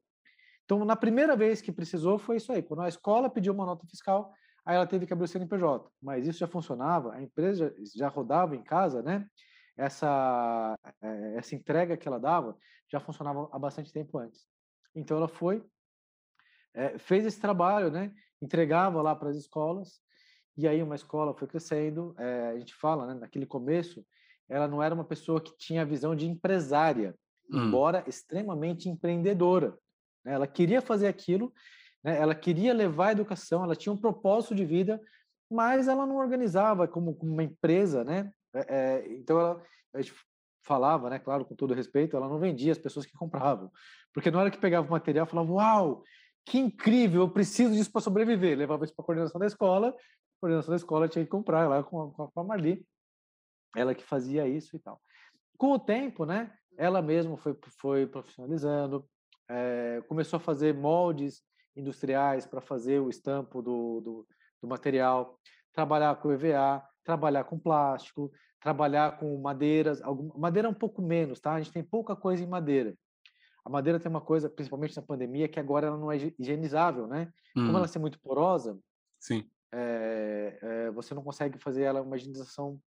Então, 0.64 0.84
na 0.84 0.96
primeira 0.96 1.34
vez 1.34 1.60
que 1.60 1.72
precisou, 1.72 2.18
foi 2.18 2.36
isso 2.36 2.52
aí. 2.52 2.62
Quando 2.62 2.82
a 2.82 2.88
escola 2.88 3.30
pediu 3.30 3.54
uma 3.54 3.64
nota 3.64 3.86
fiscal, 3.86 4.32
aí 4.66 4.76
ela 4.76 4.86
teve 4.86 5.06
que 5.06 5.12
abrir 5.14 5.24
o 5.24 5.28
CNPJ. 5.28 5.90
Mas 6.00 6.26
isso 6.26 6.38
já 6.38 6.46
funcionava, 6.46 7.14
a 7.14 7.22
empresa 7.22 7.74
já, 7.96 8.08
rodava 8.08 8.54
em 8.54 8.62
casa, 8.62 9.02
né? 9.02 9.26
Essa, 9.78 10.78
eh, 11.00 11.34
essa 11.36 11.54
entrega 11.54 11.96
que 11.96 12.08
ela 12.08 12.18
dava 12.18 12.56
já 12.90 12.98
funcionava 12.98 13.48
há 13.52 13.58
bastante 13.58 13.92
tempo 13.92 14.18
antes. 14.18 14.46
Então, 14.94 15.16
ela 15.16 15.28
foi, 15.28 15.64
é, 16.74 16.98
fez 16.98 17.24
esse 17.24 17.40
trabalho, 17.40 17.90
né? 17.90 18.12
Entregava 18.42 19.00
lá 19.00 19.14
para 19.14 19.30
as 19.30 19.36
escolas, 19.36 20.00
e 20.56 20.66
aí 20.66 20.82
uma 20.82 20.96
escola 20.96 21.34
foi 21.34 21.46
crescendo. 21.46 22.14
É, 22.18 22.48
a 22.48 22.58
gente 22.58 22.74
fala, 22.74 23.06
né? 23.06 23.14
Naquele 23.14 23.46
começo, 23.46 24.04
ela 24.48 24.66
não 24.66 24.82
era 24.82 24.94
uma 24.94 25.04
pessoa 25.04 25.40
que 25.40 25.56
tinha 25.56 25.82
a 25.82 25.84
visão 25.84 26.16
de 26.16 26.26
empresária, 26.26 27.14
hum. 27.50 27.66
embora 27.66 28.02
extremamente 28.06 28.88
empreendedora. 28.88 29.78
Né? 30.24 30.32
Ela 30.32 30.46
queria 30.46 30.80
fazer 30.80 31.06
aquilo, 31.06 31.52
né? 32.02 32.18
ela 32.18 32.34
queria 32.34 32.72
levar 32.72 33.08
a 33.08 33.12
educação, 33.12 33.62
ela 33.62 33.76
tinha 33.76 33.92
um 33.92 34.00
propósito 34.00 34.54
de 34.54 34.64
vida, 34.64 35.00
mas 35.50 35.88
ela 35.88 36.06
não 36.06 36.16
organizava 36.16 36.88
como, 36.88 37.14
como 37.14 37.32
uma 37.32 37.42
empresa, 37.42 38.04
né? 38.04 38.30
É, 38.54 38.66
é, 38.68 39.12
então 39.12 39.38
ela, 39.38 39.62
a 39.94 40.00
gente 40.00 40.14
falava, 40.62 41.10
né? 41.10 41.18
Claro, 41.18 41.44
com 41.44 41.54
todo 41.54 41.74
respeito, 41.74 42.16
ela 42.16 42.28
não 42.28 42.38
vendia 42.38 42.72
as 42.72 42.78
pessoas 42.78 43.06
que 43.06 43.12
compravam, 43.12 43.70
porque 44.12 44.30
na 44.30 44.40
hora 44.40 44.50
que 44.50 44.58
pegava 44.58 44.86
o 44.86 44.90
material, 44.90 45.26
falava, 45.26 45.52
uau, 45.52 46.02
que 46.44 46.58
incrível, 46.58 47.22
eu 47.22 47.30
preciso 47.30 47.74
disso 47.74 47.92
para 47.92 48.00
sobreviver. 48.00 48.56
Levava 48.56 48.84
isso 48.84 48.94
para 48.94 49.02
a 49.02 49.06
coordenação 49.06 49.38
da 49.38 49.46
escola, 49.46 49.88
a 49.88 50.40
coordenação 50.40 50.70
da 50.70 50.76
escola 50.76 51.08
tinha 51.08 51.24
que 51.24 51.30
comprar 51.30 51.68
lá 51.68 51.82
com 51.82 52.10
com 52.10 52.40
a 52.40 52.44
Marli, 52.44 52.86
ela 53.76 53.94
que 53.94 54.04
fazia 54.04 54.46
isso 54.48 54.76
e 54.76 54.78
tal. 54.78 55.00
Com 55.56 55.72
o 55.72 55.78
tempo, 55.78 56.24
né? 56.24 56.52
Ela 56.76 57.02
mesma 57.02 57.36
foi, 57.36 57.56
foi 57.80 58.06
profissionalizando, 58.06 59.04
é, 59.48 60.02
começou 60.08 60.36
a 60.36 60.40
fazer 60.40 60.74
moldes 60.74 61.42
industriais 61.74 62.46
para 62.46 62.60
fazer 62.60 63.00
o 63.00 63.08
estampo 63.08 63.62
do, 63.62 64.00
do, 64.00 64.28
do, 64.62 64.68
material, 64.68 65.38
trabalhar 65.78 66.16
com 66.16 66.32
EVA, 66.32 66.82
trabalhar 67.04 67.44
com 67.44 67.56
plástico, 67.56 68.32
trabalhar 68.60 69.16
com 69.16 69.40
madeiras, 69.40 70.02
algum, 70.02 70.36
madeira 70.36 70.68
um 70.68 70.74
pouco 70.74 71.00
menos, 71.00 71.38
tá? 71.38 71.54
A 71.54 71.60
gente 71.60 71.72
tem 71.72 71.84
pouca 71.84 72.16
coisa 72.16 72.42
em 72.42 72.48
madeira. 72.48 72.96
A 73.64 73.70
madeira 73.70 74.00
tem 74.00 74.10
uma 74.10 74.20
coisa, 74.20 74.50
principalmente 74.50 74.96
na 74.96 75.02
pandemia, 75.02 75.46
que 75.46 75.60
agora 75.60 75.86
ela 75.86 75.96
não 75.96 76.10
é 76.10 76.16
higienizável, 76.16 77.06
né? 77.06 77.32
Hum. 77.56 77.66
Como 77.66 77.78
ela 77.78 77.86
é 77.86 77.98
muito 77.98 78.18
porosa, 78.20 78.76
Sim. 79.20 79.48
É, 79.72 80.58
é, 80.60 80.90
você 80.90 81.14
não 81.14 81.22
consegue 81.22 81.58
fazer 81.58 81.82
ela 81.82 82.02
uma 82.02 82.16
higienização 82.16 82.80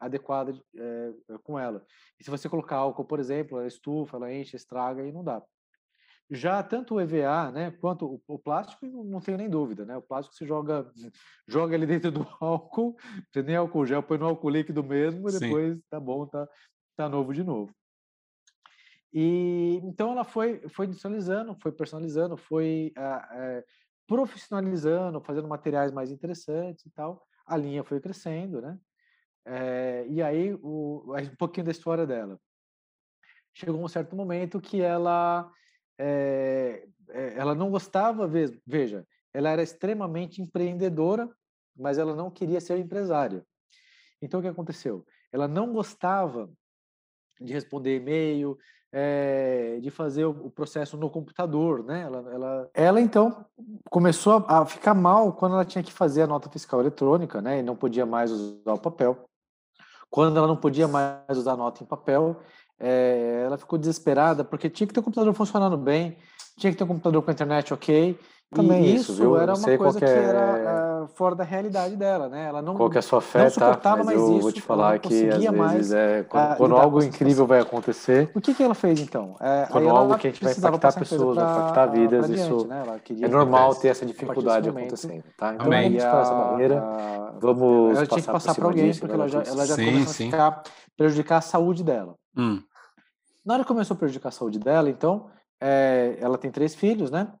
adequada 0.00 0.58
é, 0.74 1.12
com 1.42 1.58
ela. 1.58 1.84
E 2.18 2.24
se 2.24 2.30
você 2.30 2.48
colocar 2.48 2.76
álcool, 2.76 3.04
por 3.04 3.20
exemplo, 3.20 3.58
ela 3.58 3.68
estufa, 3.68 4.16
ela 4.16 4.32
enche, 4.32 4.56
estraga 4.56 5.06
e 5.06 5.12
não 5.12 5.22
dá. 5.22 5.42
Já 6.34 6.62
tanto 6.62 6.94
o 6.94 7.00
EVA, 7.00 7.50
né, 7.52 7.70
quanto 7.70 8.06
o, 8.06 8.22
o 8.26 8.38
plástico, 8.38 8.86
não, 8.86 9.20
tenho 9.20 9.36
nem 9.36 9.50
dúvida, 9.50 9.84
né? 9.84 9.96
O 9.96 10.02
plástico 10.02 10.34
você 10.34 10.46
joga, 10.46 10.90
joga 11.46 11.74
ali 11.76 11.86
dentro 11.86 12.10
do 12.12 12.26
álcool, 12.40 12.96
nem 13.36 13.56
álcool 13.56 13.86
gel, 13.86 14.02
põe 14.02 14.18
no 14.18 14.26
álcool 14.26 14.50
líquido 14.50 14.82
mesmo, 14.82 15.28
e 15.28 15.38
depois 15.38 15.78
tá 15.90 16.00
bom, 16.00 16.26
tá, 16.26 16.48
tá 16.96 17.08
novo 17.08 17.34
de 17.34 17.44
novo. 17.44 17.74
E 19.12 19.78
então 19.84 20.12
ela 20.12 20.24
foi, 20.24 20.66
foi 20.70 20.86
industrializando, 20.86 21.54
foi 21.60 21.70
personalizando, 21.70 22.36
foi 22.36 22.94
uh, 22.96 23.58
uh, 23.60 23.64
profissionalizando, 24.06 25.20
fazendo 25.20 25.46
materiais 25.46 25.92
mais 25.92 26.10
interessantes 26.10 26.86
e 26.86 26.90
tal, 26.90 27.22
a 27.46 27.56
linha 27.56 27.84
foi 27.84 28.00
crescendo, 28.00 28.62
né? 28.62 28.78
É, 29.44 30.06
e 30.08 30.22
aí, 30.22 30.54
o, 30.62 31.14
um 31.16 31.36
pouquinho 31.36 31.66
da 31.66 31.72
história 31.72 32.06
dela. 32.06 32.38
Chegou 33.54 33.82
um 33.82 33.88
certo 33.88 34.16
momento 34.16 34.60
que 34.60 34.80
ela, 34.80 35.50
é, 35.98 36.86
ela 37.36 37.54
não 37.54 37.70
gostava, 37.70 38.28
veja, 38.66 39.06
ela 39.32 39.50
era 39.50 39.62
extremamente 39.62 40.40
empreendedora, 40.40 41.28
mas 41.76 41.98
ela 41.98 42.14
não 42.14 42.30
queria 42.30 42.60
ser 42.60 42.78
empresária. 42.78 43.44
Então, 44.20 44.40
o 44.40 44.42
que 44.42 44.48
aconteceu? 44.48 45.04
Ela 45.32 45.48
não 45.48 45.72
gostava 45.72 46.50
de 47.40 47.52
responder 47.52 47.96
e-mail, 47.96 48.56
é, 48.92 49.78
de 49.80 49.90
fazer 49.90 50.26
o, 50.26 50.50
processo 50.50 50.96
no 50.98 51.08
computador, 51.08 51.82
né? 51.82 52.02
Ela, 52.02 52.32
ela, 52.32 52.70
ela 52.74 53.00
então 53.00 53.46
começou 53.90 54.44
a, 54.46 54.66
ficar 54.66 54.92
mal 54.92 55.32
quando 55.32 55.54
ela 55.54 55.64
tinha 55.64 55.82
que 55.82 55.92
fazer 55.92 56.22
a 56.22 56.26
nota 56.26 56.50
fiscal 56.50 56.80
eletrônica, 56.80 57.40
né? 57.40 57.60
E 57.60 57.62
não 57.62 57.74
podia 57.74 58.04
mais 58.04 58.30
usar 58.30 58.74
o 58.74 58.78
papel. 58.78 59.24
Quando 60.10 60.36
ela 60.36 60.46
não 60.46 60.58
podia 60.58 60.86
mais 60.86 61.38
usar 61.38 61.52
a 61.52 61.56
nota 61.56 61.82
em 61.82 61.86
papel, 61.86 62.38
é, 62.82 63.44
ela 63.46 63.56
ficou 63.56 63.78
desesperada 63.78 64.42
porque 64.42 64.68
tinha 64.68 64.86
que 64.86 64.92
ter 64.92 65.00
o 65.00 65.02
computador 65.02 65.32
funcionando 65.34 65.76
bem, 65.76 66.16
tinha 66.58 66.72
que 66.72 66.76
ter 66.76 66.84
um 66.84 66.88
computador 66.88 67.22
com 67.22 67.30
a 67.30 67.32
internet 67.32 67.72
ok, 67.72 68.18
também 68.52 68.84
e 68.84 68.94
isso, 68.96 69.14
viu? 69.14 69.36
era 69.36 69.54
uma 69.54 69.78
coisa 69.78 69.98
que, 69.98 70.04
é... 70.04 70.08
que 70.08 70.18
era 70.28 71.04
uh, 71.04 71.08
fora 71.14 71.34
da 71.34 71.44
realidade 71.44 71.96
dela, 71.96 72.28
né? 72.28 72.48
Ela 72.48 72.60
não 72.60 72.74
qual 72.74 72.90
que 72.90 72.98
é 72.98 73.00
a 73.00 73.02
sua 73.02 73.20
fé, 73.20 73.48
tá? 73.50 73.78
Mas 73.96 74.06
mais 74.06 74.18
eu 74.18 74.32
isso, 74.32 74.40
vou 74.40 74.52
te 74.52 74.60
falar 74.60 74.98
que 74.98 75.28
às 75.30 75.72
vezes 75.72 75.92
é 75.92 76.22
quando, 76.24 76.52
uh, 76.52 76.56
quando 76.56 76.76
algo 76.76 77.02
incrível 77.02 77.46
vai 77.46 77.60
acontecer. 77.60 78.30
O 78.34 78.40
que 78.40 78.52
que 78.52 78.62
ela 78.62 78.74
fez 78.74 79.00
então? 79.00 79.36
É, 79.40 79.66
quando 79.70 79.88
algo 79.88 80.18
que 80.18 80.26
a 80.26 80.30
gente 80.30 80.44
vai 80.44 80.52
impactar 80.52 80.92
pessoas, 80.92 81.36
vai 81.36 81.44
impactar 81.44 81.86
vidas, 81.86 82.28
isso 82.28 82.66
né? 82.66 82.82
é 83.22 83.28
normal 83.28 83.74
ter 83.74 83.88
essa 83.88 84.04
dificuldade 84.04 84.68
acontecendo, 84.68 85.24
tá? 85.38 85.54
Então 85.54 85.66
Amém. 85.66 85.96
vamos 85.96 86.04
essa 86.04 86.34
barreira, 86.34 86.84
vamos 87.40 87.96
ela 87.96 88.06
tinha 88.06 88.20
que 88.20 88.30
passar 88.30 88.54
para 88.54 88.66
alguém 88.66 88.94
porque 88.94 89.14
ela 89.14 89.28
já 89.28 89.42
ela 89.42 89.66
já 89.66 89.76
começou 89.76 90.10
a 90.10 90.14
ficar 90.14 90.62
prejudicar 90.96 91.38
a 91.38 91.42
saúde 91.42 91.82
dela. 91.82 92.14
Hum. 92.36 92.62
Na 93.44 93.54
hora 93.54 93.62
que 93.64 93.68
começou 93.68 93.94
a 93.94 93.98
prejudicar 93.98 94.28
a 94.28 94.32
saúde 94.32 94.58
dela, 94.58 94.88
então 94.88 95.30
é, 95.60 96.16
ela 96.18 96.38
tem 96.38 96.50
três 96.50 96.74
filhos, 96.74 97.10
né? 97.10 97.32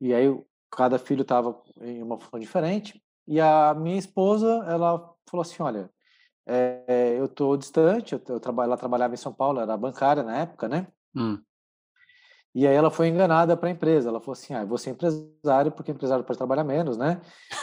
E 0.00 0.14
aí 0.14 0.26
cada 0.70 0.98
filho 0.98 1.22
estava 1.22 1.60
em 1.80 2.02
uma 2.02 2.18
função 2.18 2.38
diferente. 2.38 3.02
E 3.26 3.40
a 3.40 3.74
minha 3.74 3.98
esposa, 3.98 4.64
ela 4.66 4.98
falou 5.28 5.42
assim, 5.42 5.62
olha, 5.62 5.90
é, 6.46 7.16
eu 7.18 7.26
estou 7.26 7.56
distante, 7.56 8.14
eu, 8.14 8.22
eu 8.28 8.40
trabalho, 8.40 8.68
ela 8.68 8.76
trabalhava 8.76 9.14
em 9.14 9.18
São 9.18 9.32
Paulo, 9.32 9.60
era 9.60 9.76
bancária 9.76 10.22
na 10.22 10.38
época, 10.38 10.68
né? 10.68 10.86
Hum. 11.14 11.38
E 12.54 12.66
aí 12.66 12.74
ela 12.74 12.90
foi 12.90 13.08
enganada 13.08 13.56
para 13.56 13.68
a 13.68 13.72
empresa. 13.72 14.08
Ela 14.08 14.20
falou 14.20 14.32
assim, 14.32 14.54
ah, 14.54 14.62
eu 14.62 14.66
vou 14.66 14.78
ser 14.78 14.90
empresário 14.90 15.70
porque 15.72 15.92
empresário 15.92 16.24
pode 16.24 16.38
trabalhar 16.38 16.64
menos, 16.64 16.96
né? 16.96 17.20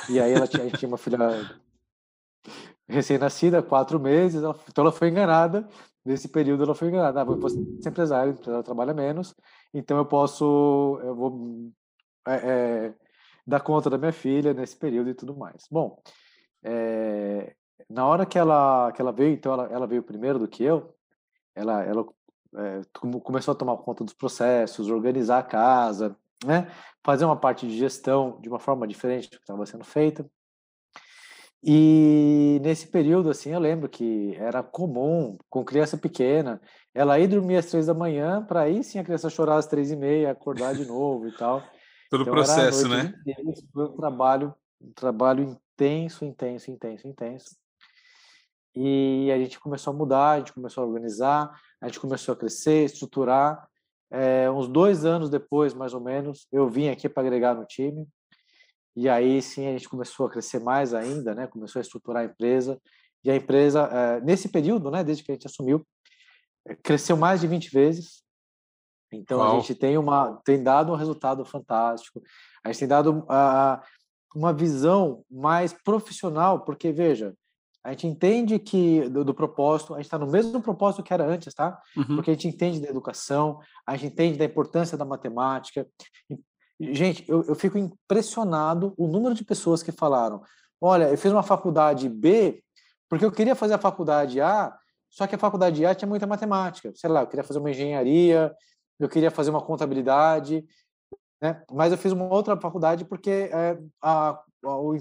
E 0.10 0.20
aí 0.20 0.34
ela 0.34 0.48
tinha, 0.48 0.70
tinha 0.70 0.88
uma 0.88 0.98
filha 0.98 1.18
recém-nascida, 2.88 3.64
quatro 3.64 4.00
meses, 4.00 4.44
ela, 4.44 4.56
então 4.70 4.84
ela 4.84 4.92
foi 4.92 5.10
enganada. 5.10 5.68
Nesse 6.06 6.28
período 6.28 6.64
ela 6.64 6.76
foi 6.76 6.90
enganada. 6.90 7.22
Ah, 7.22 7.24
vou 7.24 7.50
ser 7.50 7.60
empresário, 7.60 8.34
empresário 8.34 8.64
trabalha 8.64 8.94
menos, 8.94 9.36
então 9.74 9.98
eu 9.98 10.06
posso, 10.06 11.00
eu 11.04 11.16
vou 11.16 11.72
é, 12.28 12.36
é, 12.36 12.94
dar 13.46 13.60
conta 13.60 13.90
da 13.90 13.98
minha 13.98 14.14
filha 14.14 14.54
nesse 14.54 14.78
período 14.78 15.10
e 15.10 15.16
tudo 15.16 15.36
mais. 15.36 15.68
Bom, 15.70 16.00
é, 16.64 17.56
na 17.90 18.06
hora 18.06 18.26
que 18.26 18.38
ela, 18.38 18.92
que 18.92 19.02
ela 19.02 19.12
veio, 19.12 19.34
então 19.34 19.54
ela, 19.54 19.66
ela 19.72 19.88
veio 19.88 20.04
primeiro 20.04 20.38
do 20.38 20.48
que 20.48 20.64
eu, 20.64 20.96
ela, 21.56 21.84
ela 21.84 22.06
é, 22.56 22.82
começou 23.24 23.54
a 23.54 23.56
tomar 23.56 23.78
conta 23.78 24.04
dos 24.04 24.14
processos, 24.14 24.90
organizar 24.90 25.40
a 25.40 25.44
casa, 25.44 26.16
né? 26.46 26.68
fazer 27.04 27.26
uma 27.26 27.36
parte 27.36 27.68
de 27.68 27.78
gestão 27.78 28.40
de 28.42 28.50
uma 28.50 28.60
forma 28.60 28.88
diferente 28.88 29.30
do 29.30 29.38
que 29.38 29.44
estava 29.44 29.66
sendo 29.66 29.84
feita. 29.84 30.30
E 31.64 32.60
nesse 32.62 32.88
período, 32.88 33.30
assim, 33.30 33.52
eu 33.52 33.60
lembro 33.60 33.90
que 33.90 34.36
era 34.36 34.62
comum, 34.62 35.38
com 35.50 35.66
criança 35.66 35.98
pequena, 35.98 36.62
ela 36.94 37.20
ir 37.20 37.28
dormir 37.28 37.58
às 37.58 37.66
três 37.66 37.88
da 37.88 37.94
manhã, 37.94 38.44
para 38.44 38.62
aí 38.62 38.84
sim 38.84 39.00
a 39.00 39.04
criança 39.04 39.30
chorar 39.30 39.58
às 39.58 39.66
três 39.66 39.92
e 39.92 39.96
meia, 39.96 40.32
acordar 40.32 40.76
de 40.76 40.86
novo 40.86 41.28
e 41.28 41.32
tal. 41.32 41.64
Todo 42.10 42.20
o 42.20 42.24
então, 42.24 42.34
processo, 42.34 42.88
né? 42.88 43.14
foi 43.74 43.86
um 43.86 43.96
trabalho, 43.98 44.54
um 44.80 44.92
trabalho 44.94 45.44
intenso, 45.44 46.24
intenso, 46.24 46.70
intenso, 46.70 47.08
intenso. 47.08 47.56
E 48.76 49.32
a 49.32 49.38
gente 49.38 49.60
começou 49.60 49.94
a 49.94 49.96
mudar, 49.96 50.32
a 50.32 50.38
gente 50.40 50.54
começou 50.54 50.84
a 50.84 50.88
organizar, 50.88 51.52
a 51.82 51.88
gente 51.88 52.00
começou 52.00 52.34
a 52.34 52.38
crescer, 52.38 52.86
estruturar. 52.86 53.68
É, 54.12 54.50
uns 54.52 54.68
dois 54.68 55.04
anos 55.04 55.30
depois, 55.30 55.74
mais 55.74 55.94
ou 55.94 56.02
menos, 56.02 56.48
eu 56.52 56.70
vim 56.70 56.90
aqui 56.90 57.10
para 57.10 57.24
agregar 57.24 57.56
no 57.56 57.66
time. 57.66 58.08
E 58.96 59.10
aí 59.10 59.42
sim 59.42 59.68
a 59.68 59.72
gente 59.72 59.90
começou 59.90 60.28
a 60.28 60.30
crescer 60.30 60.60
mais 60.60 60.94
ainda, 60.94 61.36
né? 61.36 61.48
Começou 61.48 61.80
a 61.80 61.82
estruturar 61.82 62.24
a 62.24 62.26
empresa. 62.26 62.80
E 63.24 63.32
a 63.32 63.36
empresa, 63.36 63.82
é, 63.92 64.22
nesse 64.22 64.50
período, 64.50 64.92
né, 64.92 65.04
desde 65.04 65.24
que 65.24 65.32
a 65.32 65.36
gente 65.36 65.48
assumiu, 65.48 65.86
é, 66.68 66.76
cresceu 66.76 67.18
mais 67.18 67.42
de 67.42 67.48
20 67.48 67.72
vezes. 67.72 68.24
Então 69.12 69.40
Uau. 69.40 69.58
a 69.58 69.60
gente 69.60 69.76
tem 69.76 69.98
uma 69.98 70.42
tem 70.46 70.62
dado 70.62 70.92
um 70.92 70.96
resultado 70.96 71.44
fantástico. 71.44 72.22
A 72.64 72.72
gente 72.72 72.80
tem 72.80 72.88
dado 72.88 73.20
uh, 73.20 73.82
uma 74.36 74.54
visão 74.54 75.24
mais 75.30 75.74
profissional, 75.74 76.64
porque 76.64 76.92
veja, 76.92 77.34
a 77.84 77.92
gente 77.92 78.08
entende 78.08 78.58
que 78.60 79.08
do, 79.10 79.24
do 79.24 79.34
propósito, 79.34 79.94
a 79.94 79.98
gente 79.98 80.06
está 80.06 80.18
no 80.18 80.28
mesmo 80.28 80.62
propósito 80.62 81.04
que 81.04 81.14
era 81.14 81.26
antes, 81.26 81.54
tá? 81.54 81.80
Uhum. 81.96 82.16
Porque 82.16 82.32
a 82.32 82.34
gente 82.34 82.48
entende 82.48 82.80
da 82.80 82.90
educação, 82.90 83.60
a 83.86 83.96
gente 83.96 84.12
entende 84.12 84.38
da 84.38 84.46
importância 84.46 84.98
da 84.98 85.06
matemática. 85.06 85.88
Gente, 86.80 87.24
eu, 87.30 87.44
eu 87.46 87.56
fico 87.56 87.78
impressionado 87.78 88.94
o 88.98 89.08
número 89.08 89.34
de 89.34 89.46
pessoas 89.46 89.82
que 89.82 89.92
falaram: 89.92 90.42
olha, 90.82 91.10
eu 91.10 91.18
fiz 91.18 91.32
uma 91.32 91.44
faculdade 91.44 92.10
B 92.10 92.62
porque 93.10 93.24
eu 93.24 93.32
queria 93.32 93.56
fazer 93.56 93.76
a 93.76 93.80
faculdade 93.80 94.42
A, 94.42 94.76
só 95.10 95.28
que 95.28 95.36
a 95.36 95.38
faculdade 95.38 95.86
A 95.86 95.96
tinha 95.96 96.10
muita 96.10 96.28
matemática. 96.28 96.92
Sei 96.96 97.10
lá, 97.10 97.22
eu 97.22 97.28
queria 97.28 97.44
fazer 97.44 97.60
uma 97.60 97.70
engenharia, 97.70 98.54
eu 99.00 99.08
queria 99.08 99.32
fazer 99.32 99.52
uma 99.52 99.62
contabilidade, 99.62 100.66
né? 101.42 101.64
mas 101.72 101.92
eu 101.92 101.98
fiz 101.98 102.12
uma 102.12 102.26
outra 102.26 102.60
faculdade 102.60 103.06
porque 103.06 103.50
é, 103.52 103.78
a, 104.02 104.40
a, 104.64 104.78
o 104.78 104.98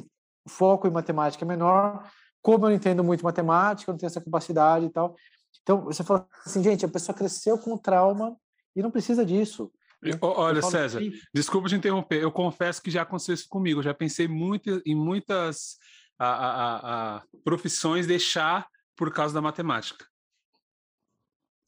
foco 0.48 0.86
em 0.86 0.90
matemática 0.90 1.44
é 1.44 1.48
menor, 1.48 2.08
como 2.42 2.66
eu 2.66 2.70
não 2.70 2.76
entendo 2.76 3.02
muito 3.02 3.24
matemática, 3.24 3.90
eu 3.90 3.94
não 3.94 3.98
tenho 3.98 4.08
essa 4.08 4.20
capacidade 4.20 4.86
e 4.86 4.90
tal. 4.90 5.16
Então, 5.62 5.82
você 5.84 6.04
fala 6.04 6.28
assim, 6.44 6.62
gente, 6.62 6.84
a 6.84 6.88
pessoa 6.88 7.16
cresceu 7.16 7.58
com 7.58 7.76
trauma 7.78 8.36
e 8.76 8.82
não 8.82 8.90
precisa 8.90 9.24
disso. 9.24 9.72
Olha, 10.20 10.62
César, 10.62 10.98
assim, 10.98 11.12
desculpa 11.32 11.68
te 11.68 11.74
interromper, 11.74 12.22
eu 12.22 12.30
confesso 12.30 12.82
que 12.82 12.90
já 12.90 13.02
aconteceu 13.02 13.34
isso 13.34 13.48
comigo, 13.48 13.80
eu 13.80 13.84
já 13.84 13.94
pensei 13.94 14.28
muito 14.28 14.82
em 14.84 14.94
muitas 14.94 15.78
a, 16.18 16.28
a, 16.28 17.16
a, 17.16 17.22
profissões 17.42 18.06
deixar 18.06 18.68
por 18.96 19.12
causa 19.12 19.34
da 19.34 19.40
matemática. 19.40 20.06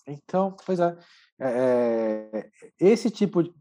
Então, 0.06 0.56
pois 0.64 0.78
é. 0.78 0.96
É, 1.38 2.48
esse 2.78 3.10
tipo 3.10 3.42
de. 3.42 3.52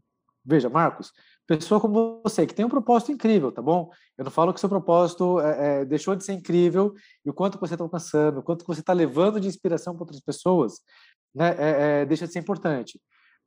Veja, 0.44 0.68
Marcos, 0.68 1.12
pessoa 1.46 1.80
como 1.80 2.20
você, 2.22 2.46
que 2.46 2.54
tem 2.54 2.64
um 2.64 2.68
propósito 2.70 3.12
incrível, 3.12 3.50
tá 3.50 3.60
bom? 3.60 3.90
Eu 4.16 4.24
não 4.24 4.30
falo 4.30 4.54
que 4.54 4.60
seu 4.60 4.68
propósito 4.68 5.40
é, 5.40 5.80
é, 5.80 5.84
deixou 5.84 6.14
de 6.14 6.24
ser 6.24 6.32
incrível 6.32 6.94
e 7.24 7.30
o 7.30 7.34
quanto 7.34 7.58
você 7.58 7.74
está 7.74 7.84
alcançando, 7.84 8.38
o 8.38 8.42
quanto 8.42 8.64
você 8.64 8.80
está 8.80 8.92
levando 8.92 9.40
de 9.40 9.48
inspiração 9.48 9.94
para 9.94 10.02
outras 10.02 10.20
pessoas, 10.20 10.80
né, 11.34 11.54
é, 11.58 12.00
é, 12.02 12.06
deixa 12.06 12.26
de 12.26 12.32
ser 12.32 12.38
importante. 12.38 13.00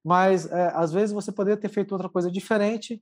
Mas, 0.03 0.49
é, 0.51 0.71
às 0.73 0.91
vezes, 0.91 1.11
você 1.11 1.31
poderia 1.31 1.59
ter 1.59 1.69
feito 1.69 1.91
outra 1.91 2.09
coisa 2.09 2.31
diferente 2.31 3.01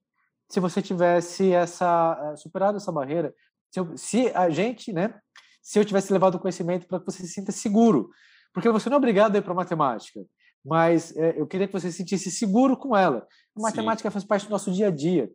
se 0.49 0.59
você 0.59 0.81
tivesse 0.81 1.51
essa 1.51 2.35
superado 2.37 2.77
essa 2.77 2.91
barreira. 2.91 3.33
Se, 3.71 3.79
eu, 3.79 3.97
se 3.97 4.29
a 4.29 4.49
gente, 4.49 4.93
né, 4.93 5.13
se 5.61 5.77
eu 5.77 5.85
tivesse 5.85 6.11
levado 6.11 6.35
o 6.35 6.39
conhecimento 6.39 6.87
para 6.87 6.99
que 6.99 7.05
você 7.05 7.23
se 7.23 7.33
sinta 7.33 7.51
seguro, 7.51 8.09
porque 8.53 8.69
você 8.69 8.89
não 8.89 8.95
é 8.95 8.97
obrigado 8.97 9.35
a 9.35 9.39
ir 9.39 9.41
para 9.41 9.53
matemática 9.53 10.21
mas 10.67 11.15
é, 11.15 11.39
eu 11.39 11.47
queria 11.47 11.65
que 11.65 11.73
você 11.73 11.89
se 11.89 11.97
sentisse 11.97 12.29
seguro 12.29 12.75
com 12.75 12.95
ela. 12.95 13.25
A 13.57 13.61
matemática 13.61 14.09
Sim. 14.09 14.13
faz 14.13 14.25
parte 14.25 14.45
do 14.47 14.51
nosso 14.51 14.69
dia 14.69 14.87
a 14.87 14.91
dia. 14.91 15.31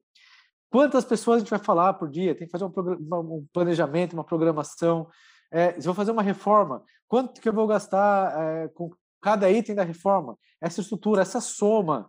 Quantas 0.70 1.07
pessoas 1.07 1.37
a 1.37 1.38
gente 1.40 1.51
vai 1.51 1.59
falar 1.59 1.94
por 1.94 2.11
dia? 2.11 2.35
Tem 2.35 2.46
que 2.46 2.51
fazer 2.51 2.64
um, 2.64 2.68
um 2.68 3.46
planejamento, 3.51 4.12
uma 4.12 4.25
programação. 4.25 5.09
É, 5.51 5.81
se 5.81 5.88
eu 5.88 5.94
fazer 5.94 6.11
uma 6.11 6.22
reforma, 6.22 6.83
quanto 7.09 7.40
que 7.40 7.48
eu 7.48 7.53
vou 7.53 7.66
gastar 7.66 8.38
é, 8.38 8.68
com 8.68 8.90
cada 9.22 9.50
item 9.50 9.74
da 9.74 9.85
reforma? 9.85 10.37
Essa 10.61 10.80
estrutura, 10.80 11.22
essa 11.22 11.40
soma, 11.40 12.08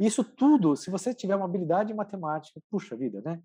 isso 0.00 0.24
tudo, 0.24 0.74
se 0.74 0.90
você 0.90 1.14
tiver 1.14 1.36
uma 1.36 1.44
habilidade 1.44 1.92
em 1.92 1.96
matemática, 1.96 2.60
puxa 2.70 2.96
vida, 2.96 3.22
né? 3.24 3.40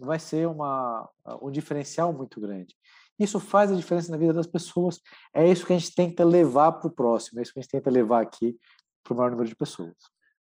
Vai 0.00 0.18
ser 0.18 0.46
uma, 0.46 1.08
um 1.42 1.50
diferencial 1.50 2.12
muito 2.12 2.40
grande. 2.40 2.76
Isso 3.18 3.40
faz 3.40 3.70
a 3.72 3.74
diferença 3.74 4.10
na 4.10 4.16
vida 4.16 4.32
das 4.32 4.46
pessoas. 4.46 5.00
É 5.34 5.46
isso 5.46 5.66
que 5.66 5.72
a 5.72 5.78
gente 5.78 5.94
tenta 5.94 6.24
levar 6.24 6.72
para 6.72 6.88
o 6.88 6.92
próximo, 6.92 7.38
é 7.38 7.42
isso 7.42 7.52
que 7.52 7.58
a 7.58 7.62
gente 7.62 7.70
tenta 7.70 7.90
levar 7.90 8.22
aqui 8.22 8.56
para 9.02 9.14
o 9.14 9.16
maior 9.16 9.30
número 9.30 9.48
de 9.48 9.56
pessoas. 9.56 9.94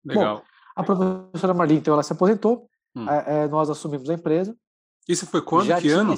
Legal. 0.03 0.37
Bom, 0.37 0.43
a 0.75 0.83
professora 0.83 1.53
Marli, 1.53 1.75
então, 1.75 1.93
ela 1.93 2.03
se 2.03 2.13
aposentou, 2.13 2.69
hum. 2.95 3.09
é, 3.09 3.47
nós 3.47 3.69
assumimos 3.69 4.09
a 4.09 4.13
empresa. 4.13 4.55
Isso 5.07 5.25
foi 5.25 5.41
quando? 5.41 5.67
Já 5.67 5.81
que 5.81 5.89
ano? 5.89 6.13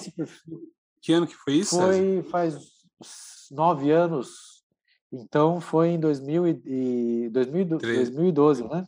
Que 1.01 1.13
ano 1.13 1.27
que 1.27 1.35
foi 1.35 1.53
isso? 1.53 1.77
Foi 1.77 2.23
faz 2.23 2.57
nove 3.51 3.91
anos. 3.91 4.48
Então 5.11 5.59
foi 5.59 5.89
em 5.89 5.99
2000 5.99 6.47
e, 6.65 7.29
2012, 7.31 7.85
2012 7.85 8.63
né? 8.67 8.85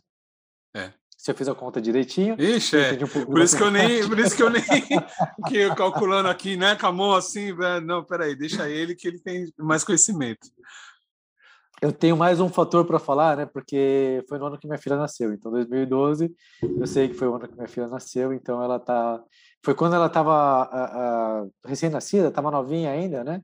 É. 0.74 0.92
se 1.18 1.30
eu 1.30 1.34
fiz 1.34 1.48
a 1.48 1.54
conta 1.54 1.80
direitinho. 1.80 2.36
Ixi, 2.40 2.76
é. 2.76 2.92
um 2.92 3.26
por 3.26 3.40
isso 3.40 3.56
que 3.56 3.62
eu 3.62 3.70
nem, 3.70 3.86
por 4.08 4.18
isso 4.18 4.36
que 4.36 4.42
eu 4.42 4.50
nem, 4.50 4.62
que 5.48 5.56
eu 5.56 5.74
calculando 5.74 6.28
aqui, 6.28 6.56
né, 6.56 6.76
com 6.76 6.86
a 6.86 6.92
mão 6.92 7.12
assim, 7.12 7.52
não, 7.84 8.04
peraí, 8.04 8.36
deixa 8.36 8.68
ele 8.68 8.94
que 8.94 9.08
ele 9.08 9.18
tem 9.18 9.52
mais 9.58 9.84
conhecimento. 9.84 10.48
Eu 11.80 11.92
tenho 11.92 12.16
mais 12.16 12.38
um 12.38 12.48
fator 12.48 12.86
para 12.86 13.00
falar, 13.00 13.36
né, 13.36 13.44
porque 13.44 14.24
foi 14.28 14.38
no 14.38 14.46
ano 14.46 14.56
que 14.56 14.68
minha 14.68 14.78
filha 14.78 14.96
nasceu, 14.96 15.32
então 15.32 15.50
2012, 15.50 16.32
eu 16.62 16.86
sei 16.86 17.08
que 17.08 17.14
foi 17.14 17.26
o 17.26 17.34
ano 17.34 17.48
que 17.48 17.56
minha 17.56 17.66
filha 17.66 17.88
nasceu, 17.88 18.32
então 18.32 18.62
ela 18.62 18.78
tá, 18.78 19.20
foi 19.64 19.74
quando 19.74 19.96
ela 19.96 20.06
estava 20.06 21.44
recém-nascida, 21.66 22.28
estava 22.28 22.52
novinha 22.52 22.92
ainda, 22.92 23.24
né, 23.24 23.42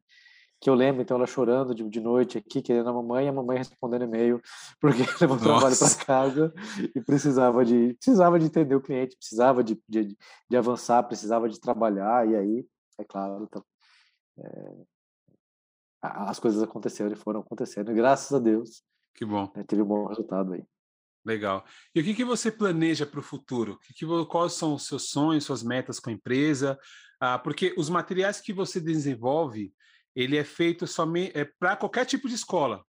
que 0.60 0.68
eu 0.68 0.74
lembro, 0.74 1.00
então, 1.00 1.16
ela 1.16 1.26
chorando 1.26 1.74
de, 1.74 1.88
de 1.88 2.00
noite 2.00 2.38
aqui, 2.38 2.60
querendo 2.60 2.88
a 2.88 2.92
mamãe, 2.92 3.26
e 3.26 3.28
a 3.28 3.32
mamãe 3.32 3.58
respondendo 3.58 4.04
e-mail, 4.04 4.40
porque 4.80 5.02
levou 5.20 5.38
trabalho 5.38 5.76
para 5.78 6.04
casa 6.04 6.54
e 6.94 7.00
precisava 7.00 7.64
de, 7.64 7.94
precisava 7.94 8.38
de 8.38 8.46
entender 8.46 8.74
o 8.74 8.80
cliente, 8.80 9.16
precisava 9.16 9.62
de, 9.62 9.80
de, 9.88 10.16
de 10.50 10.56
avançar, 10.56 11.02
precisava 11.04 11.48
de 11.48 11.60
trabalhar, 11.60 12.28
e 12.28 12.36
aí, 12.36 12.66
é 12.98 13.04
claro, 13.04 13.44
então, 13.44 13.64
é, 14.38 14.74
as 16.02 16.38
coisas 16.38 16.62
aconteceram 16.62 17.12
e 17.12 17.16
foram 17.16 17.40
acontecendo, 17.40 17.90
e 17.90 17.94
graças 17.94 18.32
a 18.32 18.38
Deus, 18.38 18.82
que 19.14 19.24
bom. 19.24 19.50
Né, 19.56 19.64
teve 19.66 19.82
um 19.82 19.86
bom 19.86 20.06
resultado 20.06 20.52
aí. 20.52 20.64
Legal. 21.24 21.64
E 21.94 22.00
o 22.00 22.04
que, 22.04 22.14
que 22.14 22.24
você 22.24 22.50
planeja 22.50 23.04
para 23.04 23.20
o 23.20 23.22
futuro? 23.22 23.78
Que 23.80 23.92
que, 23.92 24.06
quais 24.26 24.52
são 24.54 24.74
os 24.74 24.86
seus 24.86 25.10
sonhos, 25.10 25.44
suas 25.44 25.62
metas 25.62 26.00
com 26.00 26.08
a 26.08 26.12
empresa? 26.12 26.78
Ah, 27.20 27.38
porque 27.38 27.74
os 27.76 27.90
materiais 27.90 28.40
que 28.40 28.52
você 28.52 28.80
desenvolve, 28.80 29.74
ele 30.18 30.36
é 30.36 30.42
feito 30.42 30.84
somente 30.84 31.38
é, 31.38 31.44
para 31.44 31.76
qualquer 31.76 32.04
tipo 32.04 32.28
de 32.28 32.34
escola. 32.34 32.84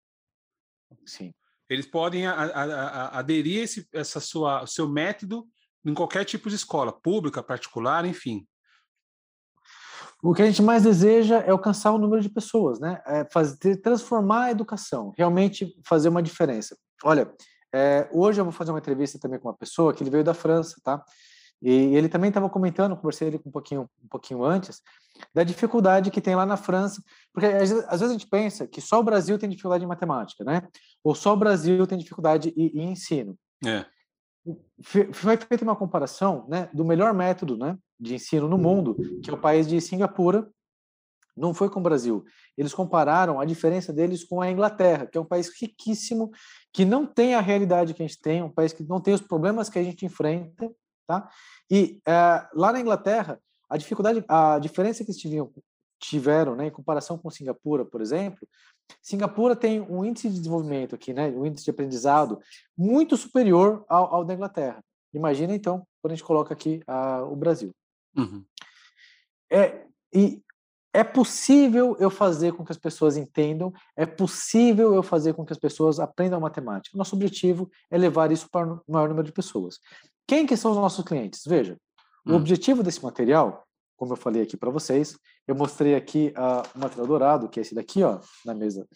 Sim. 1.06 1.34
Eles 1.68 1.88
podem 1.88 2.28
a, 2.28 2.34
a, 2.34 2.64
a, 2.64 3.20
aderir 3.20 3.64
esse 3.64 3.88
essa 3.92 4.20
sua 4.20 4.68
seu 4.68 4.88
método 4.88 5.48
em 5.84 5.94
qualquer 5.96 6.24
tipo 6.24 6.50
de 6.50 6.56
escola, 6.56 6.94
pública, 6.94 7.42
particular, 7.42 8.06
enfim. 8.06 8.48
O 10.22 10.34
que 10.34 10.44
a 10.44 10.46
gente 10.46 10.62
mais 10.62 10.84
deseja 10.84 11.40
é 11.40 11.50
alcançar 11.50 11.92
o 11.92 11.98
número 11.98 12.22
de 12.22 12.30
pessoas, 12.30 12.80
né? 12.80 13.02
É 13.06 13.26
fazer, 13.32 13.78
transformar 13.78 14.46
a 14.46 14.52
educação, 14.52 15.12
realmente 15.18 15.76
fazer 15.84 16.10
uma 16.10 16.22
diferença. 16.22 16.78
Olha, 17.04 17.34
é, 17.74 18.08
hoje 18.14 18.40
eu 18.40 18.46
vou 18.46 18.54
fazer 18.54 18.72
uma 18.72 18.80
entrevista 18.80 19.20
também 19.20 19.40
com 19.40 19.48
uma 19.48 19.58
pessoa 19.58 19.94
que 19.94 20.04
ele 20.04 20.12
veio 20.12 20.24
da 20.24 20.34
França, 20.34 20.80
tá? 20.84 21.04
E 21.62 21.96
ele 21.96 22.10
também 22.10 22.28
estava 22.28 22.50
comentando, 22.50 22.96
conversei 22.96 23.28
ele 23.28 23.42
um 23.46 23.52
pouquinho, 23.52 23.90
um 24.04 24.08
pouquinho 24.08 24.44
antes, 24.44 24.82
da 25.34 25.44
dificuldade 25.44 26.12
que 26.12 26.22
tem 26.22 26.36
lá 26.36 26.46
na 26.46 26.58
França, 26.58 27.02
porque 27.34 27.48
às 27.48 27.70
vezes, 27.70 27.86
às 27.88 28.00
vezes, 28.00 28.10
a 28.16 28.18
gente 28.18 28.28
pensa 28.28 28.68
que 28.68 28.82
só 28.82 29.00
o 29.00 29.04
Brasil 29.04 29.38
tem 29.40 29.50
dificuldade 29.50 29.84
em 29.84 29.88
matemática, 29.88 30.44
né? 30.44 30.68
Ou 31.04 31.16
só 31.16 31.34
o 31.34 31.38
Brasil 31.38 31.86
tem 31.88 31.98
dificuldade 31.98 32.54
em, 32.56 32.68
em 32.82 32.92
ensino. 32.92 33.38
É. 33.66 33.86
Foi 35.12 35.38
feita 35.38 35.64
uma 35.64 35.76
comparação 35.76 36.46
né, 36.48 36.70
do 36.72 36.86
melhor 36.86 37.14
método 37.14 37.58
né, 37.58 37.76
de 38.00 38.14
ensino 38.14 38.48
no 38.48 38.60
mundo, 38.60 38.96
que 39.24 39.30
é 39.30 39.34
o 39.34 39.42
país 39.42 39.68
de 39.68 39.82
Singapura, 39.82 40.48
não 41.36 41.54
foi 41.54 41.70
com 41.70 41.80
o 41.80 41.84
Brasil. 41.84 42.24
Eles 42.58 42.74
compararam 42.74 43.40
a 43.40 43.46
diferença 43.46 43.92
deles 43.92 44.24
com 44.24 44.42
a 44.42 44.50
Inglaterra, 44.50 45.06
que 45.06 45.18
é 45.18 45.22
um 45.22 45.26
país 45.26 45.50
riquíssimo, 45.60 46.32
que 46.72 46.86
não 46.86 47.06
tem 47.06 47.36
a 47.36 47.42
realidade 47.42 47.94
que 47.94 48.02
a 48.02 48.08
gente 48.08 48.22
tem, 48.22 48.42
um 48.42 48.50
país 48.50 48.72
que 48.72 48.84
não 48.84 49.02
tem 49.02 49.14
os 49.14 49.22
problemas 49.22 49.68
que 49.68 49.78
a 49.78 49.84
gente 49.84 50.06
enfrenta, 50.06 50.72
tá? 51.08 51.30
E 51.70 52.00
é, 52.08 52.48
lá 52.54 52.72
na 52.72 52.80
Inglaterra, 52.80 53.40
a 53.70 53.78
dificuldade, 53.78 54.24
a 54.28 54.60
diferença 54.60 55.04
que 55.04 55.12
eles 55.12 55.22
tiveram, 55.22 55.52
tiveram 56.00 56.56
né, 56.56 56.68
em 56.68 56.72
comparação 56.72 57.18
com 57.18 57.30
Singapura, 57.30 57.86
por 57.86 58.02
exemplo, 58.02 58.48
Singapura 59.02 59.56
tem 59.56 59.82
um 59.82 60.06
índice 60.06 60.30
de 60.30 60.38
desenvolvimento 60.38 60.96
aqui, 60.96 61.14
né, 61.14 61.30
um 61.30 61.46
índice 61.46 61.66
de 61.66 61.72
aprendizado 61.72 62.40
muito 62.78 63.18
superior 63.18 63.84
ao, 63.90 64.14
ao 64.14 64.26
da 64.26 64.34
Inglaterra. 64.34 64.84
Imagina 65.14 65.56
então 65.56 65.86
quando 66.02 66.12
a 66.12 66.16
gente 66.16 66.26
coloca 66.26 66.54
aqui 66.54 66.82
a, 66.86 67.24
o 67.24 67.36
Brasil. 67.36 67.72
Uhum. 68.16 68.46
É, 69.52 69.86
e 70.14 70.42
é 70.96 71.04
possível 71.04 71.98
eu 72.00 72.10
fazer 72.10 72.54
com 72.54 72.64
que 72.64 72.72
as 72.72 72.78
pessoas 72.78 73.18
entendam, 73.18 73.74
é 73.98 74.06
possível 74.06 74.96
eu 74.96 75.04
fazer 75.04 75.34
com 75.34 75.46
que 75.46 75.52
as 75.52 75.60
pessoas 75.60 76.00
aprendam 76.00 76.40
matemática. 76.40 76.98
Nosso 76.98 77.16
objetivo 77.18 77.70
é 77.92 77.98
levar 77.98 78.32
isso 78.32 78.50
para 78.50 78.74
o 78.74 78.82
maior 78.88 79.10
número 79.10 79.28
de 79.28 79.34
pessoas. 79.34 79.80
Quem 80.26 80.46
que 80.46 80.56
são 80.56 80.72
os 80.72 80.78
nossos 80.78 81.04
clientes? 81.04 81.44
Veja, 81.46 81.78
o 82.26 82.32
hum. 82.32 82.36
objetivo 82.36 82.82
desse 82.82 83.04
material, 83.04 83.68
como 83.98 84.14
eu 84.14 84.18
falei 84.18 84.42
aqui 84.42 84.56
para 84.56 84.72
vocês, 84.72 85.18
eu 85.46 85.54
mostrei 85.54 85.96
aqui 85.96 86.34
uh, 86.38 86.66
o 86.74 86.80
material 86.80 87.08
dourado, 87.08 87.50
que 87.50 87.60
é 87.60 87.62
esse 87.62 87.76
daqui, 87.76 88.02
ó, 88.02 88.20
na 88.46 88.54
mesa. 88.54 88.88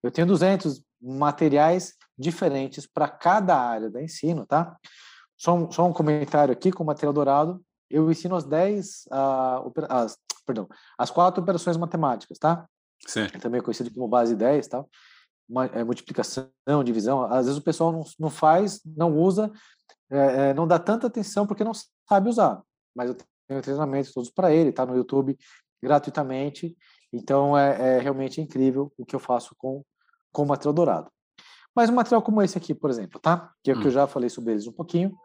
Eu 0.00 0.12
tenho 0.12 0.28
200 0.28 0.80
materiais 1.02 1.94
diferentes 2.16 2.86
para 2.86 3.08
cada 3.08 3.56
área 3.58 3.90
da 3.90 4.00
ensino, 4.00 4.46
tá? 4.46 4.76
Só 5.36 5.54
um, 5.54 5.72
só 5.72 5.84
um 5.84 5.92
comentário 5.92 6.52
aqui 6.52 6.70
com 6.70 6.84
o 6.84 6.86
material 6.86 7.12
dourado. 7.12 7.60
Eu 7.90 8.08
ensino 8.10 8.36
as 8.36 8.44
10, 8.44 9.06
uh, 9.06 9.72
as, 9.88 10.16
perdão, 10.48 10.68
as 10.96 11.10
quatro 11.10 11.42
operações 11.42 11.76
matemáticas, 11.76 12.38
tá? 12.38 12.66
É 13.36 13.38
também 13.38 13.60
conhecido 13.60 13.92
como 13.92 14.08
base 14.08 14.34
10, 14.34 14.66
tá? 14.66 14.84
Uma, 15.48 15.66
é, 15.66 15.84
multiplicação, 15.84 16.50
divisão. 16.84 17.22
Às 17.22 17.46
vezes 17.46 17.58
o 17.58 17.62
pessoal 17.62 17.92
não, 17.92 18.04
não 18.18 18.30
faz, 18.30 18.80
não 18.84 19.16
usa, 19.16 19.52
é, 20.10 20.50
é, 20.50 20.54
não 20.54 20.66
dá 20.66 20.78
tanta 20.78 21.06
atenção 21.06 21.46
porque 21.46 21.62
não 21.62 21.72
sabe 22.08 22.28
usar 22.28 22.62
mas 22.98 23.10
eu 23.10 23.16
tenho 23.46 23.62
treinamentos 23.62 24.12
todos 24.12 24.28
para 24.28 24.52
ele, 24.52 24.70
está 24.70 24.84
no 24.84 24.96
YouTube 24.96 25.38
gratuitamente. 25.80 26.76
Então 27.12 27.56
é, 27.56 27.96
é, 27.96 28.00
realmente 28.00 28.40
incrível 28.40 28.92
o 28.98 29.06
que 29.06 29.14
eu 29.14 29.20
faço 29.20 29.54
com, 29.56 29.84
com 30.32 30.42
o 30.42 30.46
material 30.46 30.72
dourado. 30.72 31.10
Mas 31.74 31.88
um 31.88 31.94
material 31.94 32.20
como 32.20 32.42
esse 32.42 32.58
aqui, 32.58 32.74
por 32.74 32.90
exemplo, 32.90 33.20
tá? 33.20 33.52
Que 33.62 33.70
é 33.70 33.76
hum. 33.76 33.80
que 33.80 33.86
eu 33.86 33.92
já 33.92 34.08
falei 34.08 34.28
sobre 34.28 34.52
eles 34.52 34.66
um 34.66 34.72
pouquinho. 34.72 35.16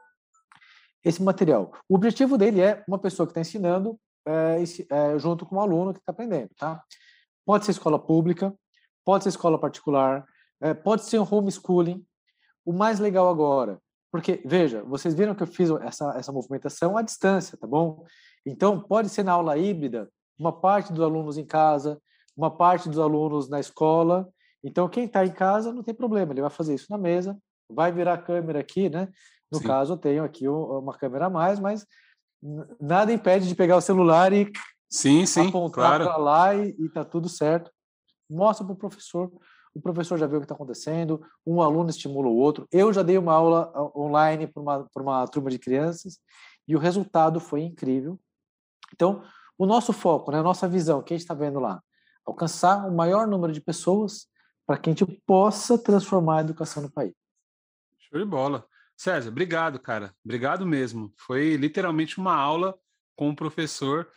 Esse 1.03 1.21
material, 1.21 1.71
o 1.89 1.95
objetivo 1.95 2.37
dele 2.37 2.61
é 2.61 2.83
uma 2.87 2.99
pessoa 2.99 3.25
que 3.25 3.31
está 3.31 3.41
ensinando 3.41 3.99
é, 4.25 4.63
é, 4.89 5.19
junto 5.19 5.45
com 5.45 5.55
um 5.55 5.61
aluno 5.61 5.93
que 5.93 5.99
está 5.99 6.11
aprendendo, 6.11 6.49
tá? 6.57 6.81
Pode 7.45 7.65
ser 7.65 7.71
escola 7.71 7.99
pública, 7.99 8.53
pode 9.05 9.23
ser 9.23 9.29
escola 9.29 9.59
particular, 9.59 10.25
é, 10.61 10.73
pode 10.73 11.03
ser 11.03 11.19
um 11.19 11.27
homeschooling. 11.29 12.05
O 12.65 12.71
mais 12.71 12.99
legal 12.99 13.27
agora 13.29 13.81
porque, 14.13 14.43
veja, 14.45 14.83
vocês 14.83 15.15
viram 15.15 15.33
que 15.33 15.41
eu 15.41 15.47
fiz 15.47 15.71
essa, 15.81 16.13
essa 16.15 16.31
movimentação 16.31 16.95
à 16.95 17.01
distância, 17.01 17.57
tá 17.57 17.65
bom? 17.65 18.05
Então, 18.45 18.79
pode 18.79 19.09
ser 19.09 19.23
na 19.23 19.31
aula 19.31 19.57
híbrida, 19.57 20.07
uma 20.37 20.51
parte 20.53 20.93
dos 20.93 21.01
alunos 21.01 21.35
em 21.35 21.43
casa, 21.43 21.99
uma 22.37 22.55
parte 22.55 22.87
dos 22.87 22.99
alunos 22.99 23.49
na 23.49 23.59
escola. 23.59 24.29
Então, 24.63 24.87
quem 24.87 25.05
está 25.05 25.25
em 25.25 25.31
casa 25.31 25.73
não 25.73 25.81
tem 25.81 25.95
problema, 25.95 26.31
ele 26.31 26.41
vai 26.41 26.51
fazer 26.51 26.75
isso 26.75 26.85
na 26.91 26.97
mesa, 26.99 27.35
vai 27.67 27.91
virar 27.91 28.13
a 28.13 28.21
câmera 28.21 28.59
aqui, 28.59 28.87
né? 28.87 29.09
No 29.51 29.57
sim. 29.57 29.65
caso, 29.65 29.93
eu 29.93 29.97
tenho 29.97 30.23
aqui 30.23 30.47
uma 30.47 30.93
câmera 30.93 31.25
a 31.25 31.29
mais, 31.31 31.59
mas 31.59 31.83
nada 32.79 33.13
impede 33.13 33.47
de 33.47 33.55
pegar 33.55 33.77
o 33.77 33.81
celular 33.81 34.33
e 34.33 34.51
sim, 34.89 35.25
sim, 35.25 35.47
apontar 35.47 35.99
claro. 35.99 36.03
para 36.05 36.17
lá 36.17 36.55
e, 36.55 36.75
está 36.79 37.05
tudo 37.05 37.29
certo. 37.29 37.71
Mostra 38.29 38.65
para 38.65 38.73
o 38.73 38.77
professor 38.77 39.31
o 39.73 39.81
professor 39.81 40.17
já 40.17 40.27
viu 40.27 40.37
o 40.37 40.41
que 40.41 40.45
está 40.45 40.53
acontecendo, 40.53 41.25
um 41.45 41.61
aluno 41.61 41.89
estimula 41.89 42.27
o 42.27 42.37
outro. 42.37 42.67
Eu 42.71 42.93
já 42.93 43.01
dei 43.01 43.17
uma 43.17 43.33
aula 43.33 43.71
ah, 43.73 43.99
online 43.99 44.45
para 44.45 44.61
uma, 44.61 44.87
uma 44.95 45.27
turma 45.27 45.49
de 45.49 45.57
crianças 45.57 46.19
e 46.67 46.75
o 46.75 46.79
resultado 46.79 47.39
foi 47.39 47.61
incrível. 47.61 48.19
Então, 48.93 49.23
o 49.57 49.65
nosso 49.65 49.91
foco, 49.91 50.31
né, 50.31 50.39
a 50.39 50.43
nossa 50.43 50.67
visão, 50.67 50.99
o 50.99 51.03
que 51.03 51.13
a 51.13 51.17
gente 51.17 51.23
está 51.23 51.33
vendo 51.33 51.59
lá, 51.59 51.81
alcançar 52.25 52.87
o 52.87 52.95
maior 52.95 53.27
número 53.27 53.51
de 53.51 53.59
pessoas 53.59 54.27
para 54.65 54.77
que 54.77 54.89
a 54.89 54.93
gente 54.93 55.05
possa 55.25 55.77
transformar 55.77 56.37
a 56.37 56.41
educação 56.41 56.83
no 56.83 56.91
país. 56.91 57.13
Show 57.97 58.19
de 58.19 58.25
bola. 58.25 58.65
César, 59.03 59.31
obrigado, 59.31 59.79
cara. 59.79 60.15
Obrigado 60.23 60.65
mesmo. 60.65 61.13
Foi 61.17 61.57
literalmente 61.57 62.17
uma 62.17 62.33
aula 62.33 62.73
com 63.17 63.29
o 63.29 63.35
professor. 63.35 64.07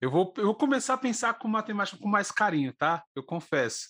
Eu 0.00 0.10
vou, 0.10 0.32
eu 0.38 0.46
vou 0.46 0.54
começar 0.54 0.94
a 0.94 0.98
pensar 0.98 1.34
com 1.34 1.46
matemática 1.46 1.98
com 1.98 2.08
mais 2.08 2.32
carinho, 2.32 2.72
tá? 2.72 3.04
Eu 3.14 3.22
confesso. 3.22 3.88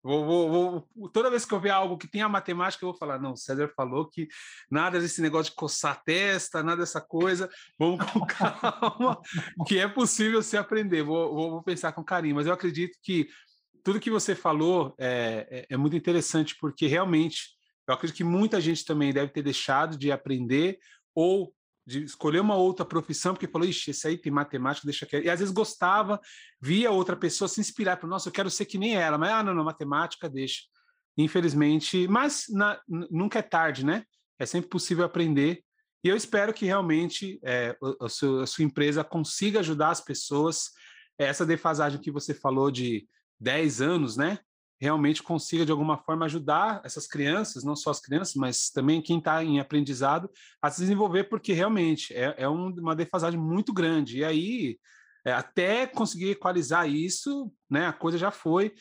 Vou, 0.00 0.24
vou, 0.24 0.48
vou, 0.94 1.08
toda 1.08 1.28
vez 1.28 1.44
que 1.44 1.52
eu 1.52 1.58
ver 1.58 1.70
algo 1.70 1.98
que 1.98 2.06
tem 2.06 2.22
a 2.22 2.28
matemática, 2.28 2.84
eu 2.84 2.90
vou 2.90 2.96
falar: 2.96 3.18
não, 3.18 3.34
César 3.34 3.66
falou 3.74 4.08
que 4.08 4.28
nada 4.70 5.00
desse 5.00 5.20
negócio 5.20 5.50
de 5.50 5.56
coçar 5.56 5.94
a 5.94 6.00
testa, 6.00 6.62
nada 6.62 6.82
dessa 6.82 7.00
coisa, 7.00 7.50
vamos 7.76 8.08
com 8.12 8.20
calma, 8.30 9.20
que 9.66 9.76
é 9.76 9.88
possível 9.88 10.40
se 10.40 10.56
aprender. 10.56 11.02
Vou, 11.02 11.34
vou, 11.34 11.62
pensar 11.64 11.90
com 11.90 12.04
carinho, 12.04 12.36
mas 12.36 12.46
eu 12.46 12.52
acredito 12.52 12.96
que 13.02 13.28
tudo 13.82 13.98
que 13.98 14.08
você 14.08 14.36
falou 14.36 14.94
é, 14.96 15.48
é, 15.50 15.74
é 15.74 15.76
muito 15.76 15.96
interessante, 15.96 16.56
porque 16.60 16.86
realmente 16.86 17.58
eu 17.90 17.94
acredito 17.94 18.16
que 18.16 18.24
muita 18.24 18.60
gente 18.60 18.84
também 18.84 19.12
deve 19.12 19.32
ter 19.32 19.42
deixado 19.42 19.98
de 19.98 20.12
aprender 20.12 20.78
ou 21.14 21.52
de 21.86 22.04
escolher 22.04 22.40
uma 22.40 22.54
outra 22.54 22.84
profissão, 22.84 23.34
porque 23.34 23.48
falou, 23.48 23.66
ixi, 23.66 23.90
esse 23.90 24.06
aí 24.06 24.16
tem 24.16 24.30
matemática, 24.30 24.86
deixa 24.86 25.06
quieto. 25.06 25.24
E 25.24 25.30
às 25.30 25.40
vezes 25.40 25.52
gostava, 25.52 26.20
via 26.60 26.90
outra 26.90 27.16
pessoa 27.16 27.48
se 27.48 27.60
inspirar, 27.60 27.96
para 27.96 28.08
nossa, 28.08 28.28
eu 28.28 28.32
quero 28.32 28.48
ser 28.48 28.66
que 28.66 28.78
nem 28.78 28.94
ela, 28.94 29.18
mas, 29.18 29.30
ah, 29.30 29.42
não, 29.42 29.54
não, 29.54 29.64
matemática, 29.64 30.28
deixa. 30.28 30.62
Infelizmente, 31.18 32.06
mas 32.06 32.44
na, 32.48 32.80
nunca 32.88 33.40
é 33.40 33.42
tarde, 33.42 33.84
né? 33.84 34.04
É 34.38 34.46
sempre 34.46 34.70
possível 34.70 35.04
aprender. 35.04 35.64
E 36.04 36.08
eu 36.08 36.16
espero 36.16 36.54
que 36.54 36.64
realmente 36.64 37.40
é, 37.42 37.76
a, 38.00 38.08
sua, 38.08 38.44
a 38.44 38.46
sua 38.46 38.64
empresa 38.64 39.02
consiga 39.02 39.58
ajudar 39.58 39.90
as 39.90 40.00
pessoas. 40.00 40.70
Essa 41.18 41.44
defasagem 41.44 42.00
que 42.00 42.10
você 42.10 42.32
falou 42.32 42.70
de 42.70 43.06
10 43.40 43.82
anos, 43.82 44.16
né? 44.16 44.38
Realmente 44.80 45.22
consiga, 45.22 45.66
de 45.66 45.70
alguma 45.70 45.98
forma, 45.98 46.24
ajudar 46.24 46.80
essas 46.84 47.06
crianças, 47.06 47.62
não 47.62 47.76
só 47.76 47.90
as 47.90 48.00
crianças, 48.00 48.34
mas 48.34 48.70
também 48.70 49.02
quem 49.02 49.18
está 49.18 49.44
em 49.44 49.60
aprendizado, 49.60 50.30
a 50.62 50.70
se 50.70 50.80
desenvolver, 50.80 51.24
porque 51.24 51.52
realmente 51.52 52.14
é, 52.14 52.34
é 52.38 52.48
um, 52.48 52.68
uma 52.70 52.96
defasagem 52.96 53.38
muito 53.38 53.72
grande. 53.72 54.18
E 54.18 54.24
aí, 54.24 54.78
é, 55.24 55.32
até 55.32 55.86
conseguir 55.86 56.30
equalizar 56.30 56.88
isso, 56.88 57.52
né, 57.68 57.86
a 57.86 57.92
coisa 57.92 58.16
já 58.16 58.30
foi. 58.30 58.72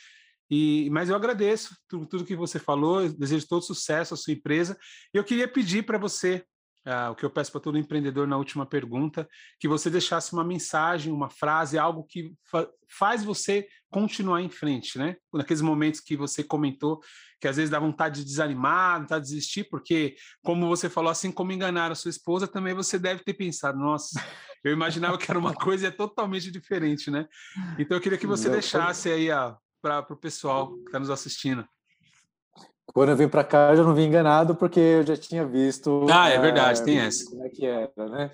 E, 0.49 0.89
mas 0.89 1.09
eu 1.09 1.15
agradeço 1.15 1.75
tudo, 1.87 2.07
tudo 2.07 2.25
que 2.25 2.35
você 2.35 2.57
falou, 2.57 3.07
desejo 3.07 3.47
todo 3.47 3.61
sucesso 3.61 4.13
à 4.13 4.17
sua 4.17 4.33
empresa. 4.33 4.77
E 5.13 5.17
eu 5.17 5.23
queria 5.23 5.47
pedir 5.47 5.83
para 5.83 5.97
você 5.97 6.43
Uh, 6.87 7.11
o 7.11 7.15
que 7.15 7.25
eu 7.25 7.29
peço 7.29 7.51
para 7.51 7.59
todo 7.59 7.77
empreendedor 7.77 8.25
na 8.25 8.37
última 8.37 8.65
pergunta, 8.65 9.27
que 9.59 9.67
você 9.67 9.89
deixasse 9.89 10.31
uma 10.31 10.45
mensagem, 10.45 11.11
uma 11.11 11.29
frase, 11.29 11.77
algo 11.77 12.05
que 12.05 12.33
fa 12.49 12.67
faz 12.91 13.23
você 13.23 13.67
continuar 13.91 14.41
em 14.41 14.49
frente, 14.49 14.97
né? 14.97 15.15
Naqueles 15.31 15.61
momentos 15.61 15.99
que 15.99 16.17
você 16.17 16.43
comentou, 16.43 16.99
que 17.39 17.47
às 17.47 17.57
vezes 17.57 17.69
dá 17.69 17.79
vontade 17.79 18.21
de 18.21 18.25
desanimar, 18.25 19.01
vontade 19.01 19.25
de 19.25 19.35
desistir, 19.35 19.65
porque, 19.69 20.15
como 20.41 20.67
você 20.67 20.89
falou, 20.89 21.11
assim 21.11 21.31
como 21.31 21.51
enganar 21.51 21.91
a 21.91 21.95
sua 21.95 22.09
esposa, 22.09 22.47
também 22.47 22.73
você 22.73 22.97
deve 22.97 23.23
ter 23.23 23.33
pensado, 23.33 23.77
nossa, 23.77 24.19
eu 24.63 24.73
imaginava 24.73 25.17
que 25.17 25.29
era 25.29 25.39
uma 25.39 25.53
coisa 25.53 25.85
e 25.85 25.87
é 25.89 25.91
totalmente 25.91 26.49
diferente, 26.49 27.11
né? 27.11 27.27
Então 27.77 27.97
eu 27.97 28.01
queria 28.01 28.17
que 28.17 28.27
você 28.27 28.49
deixasse 28.49 29.11
aí 29.11 29.27
para 29.81 30.05
o 30.09 30.17
pessoal 30.17 30.75
que 30.75 30.85
está 30.87 30.99
nos 30.99 31.09
assistindo. 31.09 31.67
Quando 32.93 33.09
eu 33.09 33.15
vim 33.15 33.27
para 33.27 33.43
cá, 33.43 33.71
eu 33.71 33.77
já 33.77 33.83
não 33.83 33.93
vim 33.93 34.05
enganado, 34.05 34.55
porque 34.55 34.79
eu 34.79 35.05
já 35.05 35.15
tinha 35.15 35.45
visto. 35.45 36.05
Ah, 36.11 36.29
é 36.29 36.39
verdade, 36.39 36.81
é, 36.81 36.83
tem 36.83 36.99
essa. 36.99 37.29
Como 37.29 37.45
é 37.45 37.49
que 37.49 37.65
era, 37.65 37.91
né? 37.97 38.31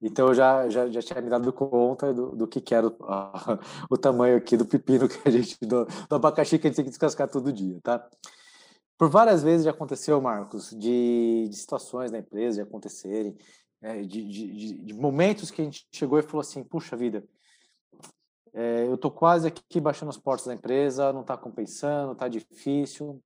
Então 0.00 0.28
eu 0.28 0.34
já, 0.34 0.68
já, 0.68 0.88
já 0.88 1.02
tinha 1.02 1.20
me 1.20 1.28
dado 1.28 1.52
conta 1.52 2.14
do, 2.14 2.34
do 2.34 2.46
que, 2.46 2.60
que 2.60 2.74
era 2.74 2.86
o, 2.86 2.96
o 3.90 3.98
tamanho 3.98 4.36
aqui 4.36 4.56
do 4.56 4.64
pepino 4.64 5.08
que 5.08 5.28
a 5.28 5.30
gente. 5.30 5.58
Do, 5.60 5.84
do 5.84 6.14
abacaxi 6.14 6.58
que 6.58 6.66
a 6.66 6.70
gente 6.70 6.76
tem 6.76 6.84
que 6.84 6.90
descascar 6.90 7.28
todo 7.28 7.52
dia, 7.52 7.78
tá? 7.82 8.08
Por 8.96 9.08
várias 9.08 9.42
vezes 9.42 9.64
já 9.64 9.70
aconteceu, 9.70 10.20
Marcos, 10.20 10.70
de, 10.70 11.46
de 11.48 11.56
situações 11.56 12.10
na 12.10 12.18
empresa 12.18 12.56
de 12.56 12.62
acontecerem, 12.62 13.36
é, 13.80 14.02
de, 14.02 14.24
de, 14.24 14.72
de, 14.84 14.94
momentos 14.94 15.52
que 15.52 15.62
a 15.62 15.64
gente 15.64 15.86
chegou 15.92 16.18
e 16.18 16.22
falou 16.22 16.40
assim: 16.40 16.64
puxa 16.64 16.96
vida, 16.96 17.24
é, 18.52 18.86
eu 18.86 18.96
tô 18.96 19.10
quase 19.10 19.46
aqui 19.46 19.80
baixando 19.80 20.10
as 20.10 20.16
portas 20.16 20.46
da 20.46 20.54
empresa, 20.54 21.12
não 21.12 21.20
está 21.20 21.36
compensando, 21.36 22.12
está 22.12 22.26
difícil, 22.26 23.22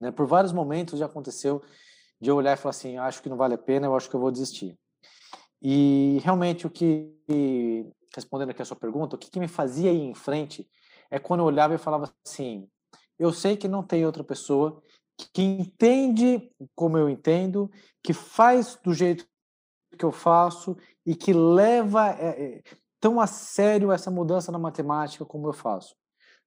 né? 0.00 0.10
Por 0.10 0.26
vários 0.26 0.52
momentos 0.52 0.98
já 0.98 1.06
aconteceu 1.06 1.62
de 2.20 2.30
eu 2.30 2.36
olhar 2.36 2.54
e 2.54 2.56
falar 2.56 2.70
assim, 2.70 2.96
acho 2.96 3.22
que 3.22 3.28
não 3.28 3.36
vale 3.36 3.54
a 3.54 3.58
pena, 3.58 3.86
eu 3.86 3.96
acho 3.96 4.08
que 4.08 4.16
eu 4.16 4.20
vou 4.20 4.30
desistir. 4.30 4.76
E 5.60 6.18
realmente 6.22 6.66
o 6.66 6.70
que, 6.70 7.12
respondendo 8.14 8.50
aqui 8.50 8.62
a 8.62 8.64
sua 8.64 8.76
pergunta, 8.76 9.16
o 9.16 9.18
que, 9.18 9.30
que 9.30 9.40
me 9.40 9.48
fazia 9.48 9.92
ir 9.92 10.02
em 10.02 10.14
frente 10.14 10.68
é 11.10 11.18
quando 11.18 11.40
eu 11.40 11.46
olhava 11.46 11.74
e 11.74 11.78
falava 11.78 12.12
assim, 12.24 12.68
eu 13.18 13.32
sei 13.32 13.56
que 13.56 13.68
não 13.68 13.82
tem 13.82 14.04
outra 14.04 14.24
pessoa 14.24 14.82
que 15.32 15.42
entende 15.42 16.50
como 16.74 16.98
eu 16.98 17.08
entendo, 17.08 17.70
que 18.02 18.12
faz 18.12 18.78
do 18.82 18.92
jeito 18.92 19.26
que 19.98 20.04
eu 20.04 20.12
faço 20.12 20.76
e 21.04 21.14
que 21.14 21.32
leva 21.32 22.10
é, 22.10 22.62
tão 23.00 23.20
a 23.20 23.26
sério 23.26 23.92
essa 23.92 24.10
mudança 24.10 24.52
na 24.52 24.58
matemática 24.58 25.24
como 25.24 25.48
eu 25.48 25.52
faço. 25.52 25.94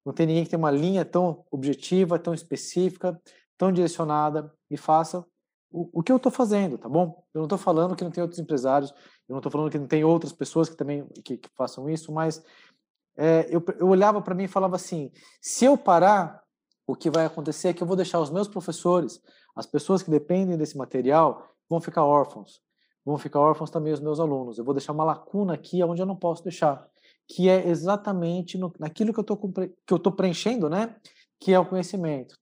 Não 0.09 0.13
tem 0.15 0.25
ninguém 0.25 0.43
que 0.43 0.49
tenha 0.49 0.57
uma 0.57 0.71
linha 0.71 1.05
tão 1.05 1.45
objetiva, 1.51 2.17
tão 2.17 2.33
específica, 2.33 3.21
tão 3.55 3.71
direcionada 3.71 4.51
e 4.67 4.75
faça 4.75 5.23
o, 5.71 5.87
o 5.99 6.01
que 6.01 6.11
eu 6.11 6.17
estou 6.17 6.31
fazendo, 6.31 6.79
tá 6.79 6.89
bom? 6.89 7.23
Eu 7.31 7.41
não 7.41 7.45
estou 7.45 7.59
falando 7.59 7.95
que 7.95 8.03
não 8.03 8.09
tem 8.09 8.23
outros 8.23 8.39
empresários, 8.39 8.89
eu 8.89 9.33
não 9.33 9.37
estou 9.37 9.51
falando 9.51 9.69
que 9.69 9.77
não 9.77 9.85
tem 9.85 10.03
outras 10.03 10.33
pessoas 10.33 10.67
que 10.67 10.75
também 10.75 11.07
que, 11.23 11.37
que 11.37 11.47
façam 11.55 11.87
isso, 11.87 12.11
mas 12.11 12.43
é, 13.15 13.47
eu, 13.51 13.63
eu 13.77 13.87
olhava 13.87 14.19
para 14.19 14.33
mim 14.33 14.45
e 14.45 14.47
falava 14.47 14.77
assim: 14.77 15.11
se 15.39 15.65
eu 15.65 15.77
parar, 15.77 16.41
o 16.87 16.95
que 16.95 17.11
vai 17.11 17.27
acontecer 17.27 17.67
é 17.67 17.73
que 17.73 17.83
eu 17.83 17.87
vou 17.87 17.95
deixar 17.95 18.19
os 18.19 18.31
meus 18.31 18.47
professores, 18.47 19.21
as 19.55 19.67
pessoas 19.67 20.01
que 20.01 20.09
dependem 20.09 20.57
desse 20.57 20.75
material, 20.75 21.47
vão 21.69 21.79
ficar 21.79 22.03
órfãos. 22.03 22.63
Vão 23.05 23.19
ficar 23.19 23.41
órfãos 23.41 23.69
também 23.69 23.93
os 23.93 23.99
meus 23.99 24.19
alunos. 24.19 24.57
Eu 24.57 24.65
vou 24.65 24.73
deixar 24.73 24.91
uma 24.93 25.03
lacuna 25.03 25.53
aqui 25.53 25.83
onde 25.83 26.01
eu 26.01 26.07
não 26.07 26.15
posso 26.15 26.43
deixar 26.43 26.89
que 27.29 27.47
é 27.47 27.67
exatamente 27.69 28.57
no, 28.57 28.73
naquilo 28.79 29.13
que 29.13 29.19
eu 29.19 29.95
estou 29.95 30.11
preenchendo, 30.11 30.67
né? 30.67 30.95
Que 31.39 31.53
é 31.53 31.59
o 31.59 31.65
conhecimento. 31.65 32.35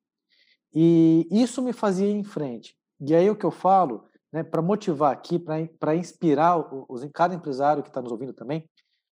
E 0.73 1.27
isso 1.29 1.61
me 1.61 1.73
fazia 1.73 2.07
ir 2.07 2.15
em 2.15 2.23
frente. 2.23 2.75
E 3.01 3.13
aí 3.13 3.29
o 3.29 3.35
que 3.35 3.45
eu 3.45 3.51
falo, 3.51 4.05
né, 4.31 4.43
para 4.43 4.61
motivar 4.61 5.11
aqui, 5.11 5.37
para 5.37 5.95
inspirar 5.95 6.57
os, 6.89 7.03
cada 7.13 7.35
empresário 7.35 7.83
que 7.83 7.89
está 7.89 8.01
nos 8.01 8.11
ouvindo 8.11 8.33
também, 8.33 8.67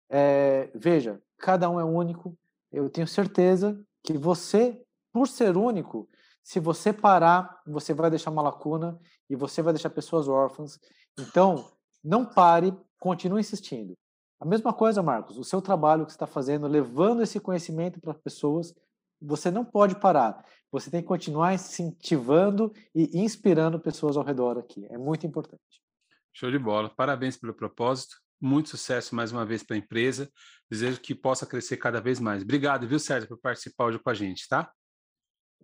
é, 0.09 0.71
veja, 0.75 1.21
cada 1.39 1.69
um 1.69 1.81
é 1.81 1.85
único. 1.85 2.37
Eu 2.71 2.89
tenho 2.89 3.09
certeza 3.09 3.79
que 4.03 4.17
você, 4.17 4.81
por 5.13 5.27
ser 5.27 5.57
único, 5.57 6.09
se 6.43 6.61
você 6.61 6.93
parar, 6.93 7.63
você 7.67 7.93
vai 7.93 8.11
deixar 8.11 8.31
uma 8.31 8.43
lacuna 8.43 8.99
e 9.29 9.35
você 9.35 9.61
vai 9.61 9.73
deixar 9.73 9.91
pessoas 9.91 10.29
órfãs. 10.29 10.79
Então, 11.19 11.69
não 12.03 12.25
pare, 12.25 12.73
continue 13.01 13.41
insistindo. 13.41 13.97
A 14.45 14.47
mesma 14.47 14.75
coisa, 14.75 15.03
Marcos, 15.03 15.39
o 15.39 15.43
seu 15.43 15.63
trabalho 15.63 16.05
que 16.05 16.13
você 16.13 16.17
está 16.17 16.27
fazendo, 16.27 16.67
levando 16.67 17.23
esse 17.23 17.41
conhecimento 17.41 17.99
para 17.99 18.13
as 18.13 18.19
pessoas, 18.19 18.75
você 19.19 19.51
não 19.51 19.65
pode 19.65 19.99
parar. 19.99 20.45
Você 20.71 20.91
tem 20.91 21.01
que 21.01 21.09
continuar 21.09 21.55
incentivando 21.55 22.71
e 22.95 23.19
inspirando 23.19 23.81
pessoas 23.81 24.19
ao 24.19 24.23
redor 24.23 24.59
aqui. 24.59 24.85
É 24.91 24.99
muito 24.99 25.27
importante. 25.27 25.83
Show 26.31 26.51
de 26.51 26.59
bola. 26.59 26.91
Parabéns 26.95 27.39
pelo 27.39 27.55
propósito. 27.55 28.17
Muito 28.39 28.69
sucesso 28.69 29.15
mais 29.15 29.33
uma 29.33 29.47
vez 29.47 29.63
para 29.63 29.77
a 29.77 29.79
empresa. 29.79 30.31
Desejo 30.71 31.01
que 31.01 31.15
possa 31.15 31.47
crescer 31.47 31.79
cada 31.79 31.99
vez 31.99 32.21
mais. 32.21 32.43
Obrigado, 32.43 32.87
viu, 32.87 32.99
Sérgio, 32.99 33.27
por 33.27 33.39
participar 33.39 33.87
hoje 33.87 33.99
com 33.99 34.11
a 34.11 34.15
gente, 34.15 34.47
tá? 34.47 34.71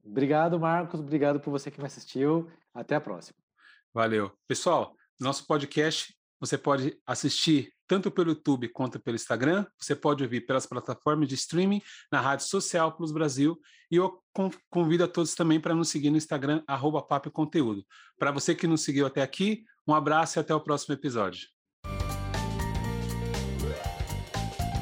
Obrigado, 0.03 0.59
Marcos. 0.59 1.01
Obrigado 1.01 1.39
por 1.39 1.51
você 1.51 1.71
que 1.71 1.79
me 1.79 1.87
assistiu. 1.87 2.51
Até 2.73 2.95
a 2.95 3.01
próxima. 3.01 3.37
Valeu. 3.93 4.33
Pessoal, 4.49 4.97
nosso 5.21 5.47
podcast 5.47 6.17
você 6.41 6.57
pode 6.57 6.99
assistir 7.07 7.75
tanto 7.91 8.09
pelo 8.09 8.31
YouTube 8.31 8.69
quanto 8.69 9.01
pelo 9.01 9.17
Instagram. 9.17 9.67
Você 9.77 9.97
pode 9.97 10.23
ouvir 10.23 10.43
pelas 10.43 10.65
plataformas 10.65 11.29
de 11.29 11.35
streaming 11.35 11.83
na 12.13 12.21
Rádio 12.21 12.47
Social 12.47 12.93
Plus 12.93 13.11
Brasil. 13.11 13.61
E 13.91 13.97
eu 13.97 14.23
convido 14.71 15.03
a 15.03 15.09
todos 15.09 15.35
também 15.35 15.59
para 15.59 15.75
nos 15.75 15.89
seguir 15.89 16.09
no 16.09 16.17
Instagram, 16.17 16.63
arroba 16.69 17.05
Conteúdo. 17.33 17.85
Para 18.17 18.31
você 18.31 18.55
que 18.55 18.69
nos 18.69 18.85
seguiu 18.85 19.07
até 19.07 19.23
aqui, 19.23 19.65
um 19.89 19.93
abraço 19.93 20.39
e 20.39 20.41
até 20.41 20.55
o 20.55 20.61
próximo 20.61 20.95
episódio. 20.95 21.49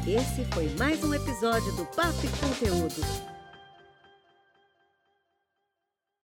Esse 0.07 0.45
foi 0.53 0.69
mais 0.79 1.03
um 1.03 1.15
episódio 1.15 1.75
do 1.77 1.87
Papo 1.87 2.29
Conteúdo. 2.41 3.38